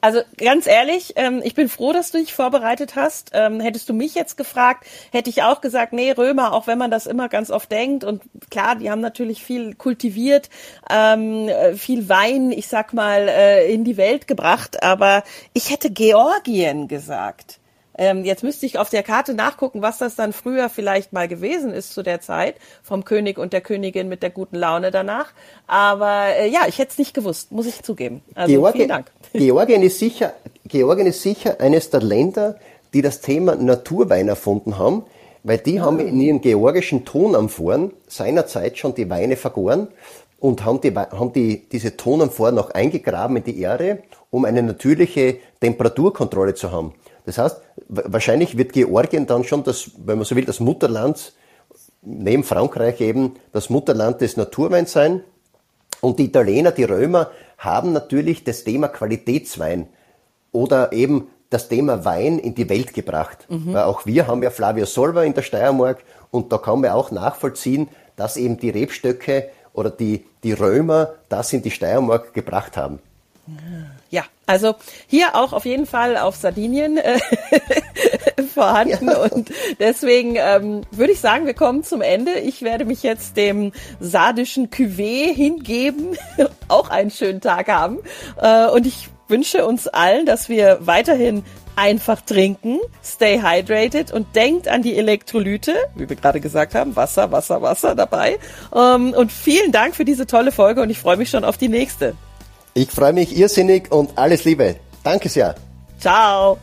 also 0.00 0.22
ganz 0.38 0.66
ehrlich, 0.66 1.12
ähm, 1.16 1.42
ich 1.44 1.54
bin 1.54 1.68
froh, 1.68 1.92
dass 1.92 2.12
du 2.12 2.18
dich 2.18 2.32
vorbereitet 2.32 2.96
hast. 2.96 3.32
Ähm, 3.34 3.60
hättest 3.60 3.90
du 3.90 3.92
mich 3.92 4.14
jetzt 4.14 4.38
gefragt, 4.38 4.86
hätte 5.12 5.28
ich 5.28 5.42
auch 5.42 5.60
gesagt, 5.60 5.92
nee, 5.92 6.10
Römer, 6.12 6.54
auch 6.54 6.66
wenn 6.66 6.78
man 6.78 6.90
das 6.90 7.06
immer 7.06 7.28
ganz 7.28 7.50
oft 7.50 7.70
denkt. 7.70 8.02
Und 8.02 8.22
klar, 8.50 8.76
die 8.76 8.90
haben 8.90 9.02
natürlich 9.02 9.44
viel 9.44 9.74
kultiviert, 9.74 10.48
ähm, 10.90 11.48
äh, 11.48 11.74
viel 11.74 12.08
Wein, 12.08 12.52
ich 12.52 12.68
sag 12.68 12.94
mal, 12.94 13.28
äh, 13.28 13.70
in 13.70 13.84
die 13.84 13.98
Welt 13.98 14.26
gebracht. 14.26 14.82
Aber 14.82 15.24
ich 15.52 15.70
hätte 15.70 15.90
Georgien 15.90 16.88
gesagt 16.88 17.60
Ähm, 17.98 18.24
jetzt 18.24 18.42
müsste 18.42 18.66
ich 18.66 18.78
auf 18.78 18.90
der 18.90 19.02
Karte 19.02 19.34
nachgucken, 19.34 19.82
was 19.82 19.98
das 19.98 20.16
dann 20.16 20.32
früher 20.32 20.68
vielleicht 20.68 21.12
mal 21.12 21.28
gewesen 21.28 21.72
ist 21.72 21.92
zu 21.92 22.02
der 22.02 22.20
Zeit 22.20 22.56
vom 22.82 23.04
König 23.04 23.38
und 23.38 23.52
der 23.52 23.60
Königin 23.60 24.08
mit 24.08 24.22
der 24.22 24.30
guten 24.30 24.56
Laune 24.56 24.90
danach. 24.90 25.32
Aber 25.66 26.28
äh, 26.36 26.48
ja, 26.48 26.60
ich 26.68 26.78
hätte 26.78 26.92
es 26.92 26.98
nicht 26.98 27.14
gewusst, 27.14 27.52
muss 27.52 27.66
ich 27.66 27.82
zugeben. 27.82 28.22
Also 28.34 28.52
Georgi 28.52 28.78
vielen 28.78 28.88
Dank. 28.88 29.12
Georgien 29.34 29.82
ist 29.82 29.98
sicher, 29.98 30.32
Georgien 30.66 31.06
ist 31.06 31.22
sicher 31.22 31.60
eines 31.60 31.90
der 31.90 32.00
Länder, 32.00 32.56
die 32.94 33.02
das 33.02 33.20
Thema 33.20 33.56
Naturwein 33.56 34.28
erfunden 34.28 34.78
haben, 34.78 35.04
weil 35.42 35.58
die 35.58 35.80
ah. 35.80 35.84
haben 35.84 35.98
in 36.00 36.20
ihren 36.20 36.40
georgischen 36.40 37.04
Tonamphoren 37.04 37.92
seinerzeit 38.06 38.78
schon 38.78 38.94
die 38.94 39.08
Weine 39.10 39.36
vergoren 39.36 39.88
und 40.38 40.64
haben, 40.64 40.80
die, 40.80 40.94
haben 40.94 41.32
die, 41.32 41.68
diese 41.70 41.96
Tonamphoren 41.96 42.54
noch 42.54 42.70
eingegraben 42.70 43.36
in 43.36 43.44
die 43.44 43.60
Erde, 43.60 44.02
um 44.30 44.44
eine 44.44 44.62
natürliche 44.62 45.36
Temperaturkontrolle 45.60 46.54
zu 46.54 46.72
haben. 46.72 46.94
Das 47.24 47.38
heißt, 47.38 47.60
wahrscheinlich 47.88 48.58
wird 48.58 48.72
Georgien 48.72 49.26
dann 49.26 49.44
schon 49.44 49.62
das, 49.64 49.90
wenn 50.04 50.18
man 50.18 50.24
so 50.24 50.34
will, 50.34 50.44
das 50.44 50.60
Mutterland 50.60 51.32
neben 52.02 52.42
Frankreich 52.44 53.00
eben 53.00 53.36
das 53.52 53.70
Mutterland 53.70 54.20
des 54.20 54.36
Naturweins 54.36 54.92
sein. 54.92 55.22
Und 56.00 56.18
die 56.18 56.24
Italiener, 56.24 56.72
die 56.72 56.84
Römer 56.84 57.30
haben 57.58 57.92
natürlich 57.92 58.42
das 58.42 58.64
Thema 58.64 58.88
Qualitätswein 58.88 59.88
oder 60.50 60.92
eben 60.92 61.28
das 61.48 61.68
Thema 61.68 62.04
Wein 62.04 62.38
in 62.38 62.54
die 62.54 62.68
Welt 62.68 62.92
gebracht. 62.92 63.46
Mhm. 63.48 63.74
Weil 63.74 63.84
auch 63.84 64.04
wir 64.04 64.26
haben 64.26 64.42
ja 64.42 64.50
Flavio 64.50 64.84
Solva 64.86 65.22
in 65.22 65.34
der 65.34 65.42
Steiermark 65.42 66.02
und 66.30 66.52
da 66.52 66.58
kann 66.58 66.80
man 66.80 66.90
auch 66.90 67.10
nachvollziehen, 67.10 67.88
dass 68.16 68.36
eben 68.36 68.58
die 68.58 68.70
Rebstöcke 68.70 69.50
oder 69.72 69.90
die, 69.90 70.26
die 70.42 70.52
Römer 70.52 71.14
das 71.28 71.52
in 71.52 71.62
die 71.62 71.70
Steiermark 71.70 72.34
gebracht 72.34 72.76
haben. 72.76 72.98
Ja, 74.10 74.24
also 74.46 74.76
hier 75.08 75.34
auch 75.34 75.52
auf 75.52 75.64
jeden 75.64 75.86
Fall 75.86 76.16
auf 76.16 76.36
Sardinien 76.36 76.96
äh, 76.96 77.18
vorhanden 78.54 79.08
ja. 79.08 79.18
und 79.18 79.50
deswegen 79.80 80.36
ähm, 80.36 80.82
würde 80.92 81.12
ich 81.12 81.20
sagen, 81.20 81.46
wir 81.46 81.54
kommen 81.54 81.82
zum 81.82 82.02
Ende. 82.02 82.32
Ich 82.34 82.62
werde 82.62 82.84
mich 82.84 83.02
jetzt 83.02 83.36
dem 83.36 83.72
sardischen 83.98 84.70
Cuvée 84.70 85.34
hingeben, 85.34 86.16
auch 86.68 86.88
einen 86.90 87.10
schönen 87.10 87.40
Tag 87.40 87.68
haben 87.68 87.98
äh, 88.40 88.66
und 88.68 88.86
ich 88.86 89.08
wünsche 89.26 89.66
uns 89.66 89.88
allen, 89.88 90.24
dass 90.24 90.48
wir 90.48 90.78
weiterhin 90.82 91.42
einfach 91.74 92.20
trinken, 92.20 92.78
stay 93.02 93.40
hydrated 93.40 94.12
und 94.12 94.36
denkt 94.36 94.68
an 94.68 94.82
die 94.82 94.96
Elektrolyte, 94.96 95.74
wie 95.96 96.08
wir 96.08 96.16
gerade 96.16 96.40
gesagt 96.40 96.74
haben, 96.74 96.94
Wasser, 96.94 97.32
Wasser, 97.32 97.62
Wasser 97.62 97.94
dabei. 97.94 98.38
Ähm, 98.74 99.14
und 99.14 99.32
vielen 99.32 99.72
Dank 99.72 99.96
für 99.96 100.04
diese 100.04 100.26
tolle 100.26 100.52
Folge 100.52 100.82
und 100.82 100.90
ich 100.90 100.98
freue 100.98 101.16
mich 101.16 101.30
schon 101.30 101.44
auf 101.44 101.56
die 101.56 101.68
nächste. 101.68 102.14
Ich 102.74 102.90
freue 102.90 103.12
mich 103.12 103.36
irrsinnig 103.36 103.90
und 103.92 104.16
alles 104.16 104.44
Liebe. 104.44 104.76
Danke 105.04 105.28
sehr. 105.28 105.54
Ciao. 105.98 106.58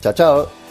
Ciao, 0.00 0.12
ciao. 0.12 0.61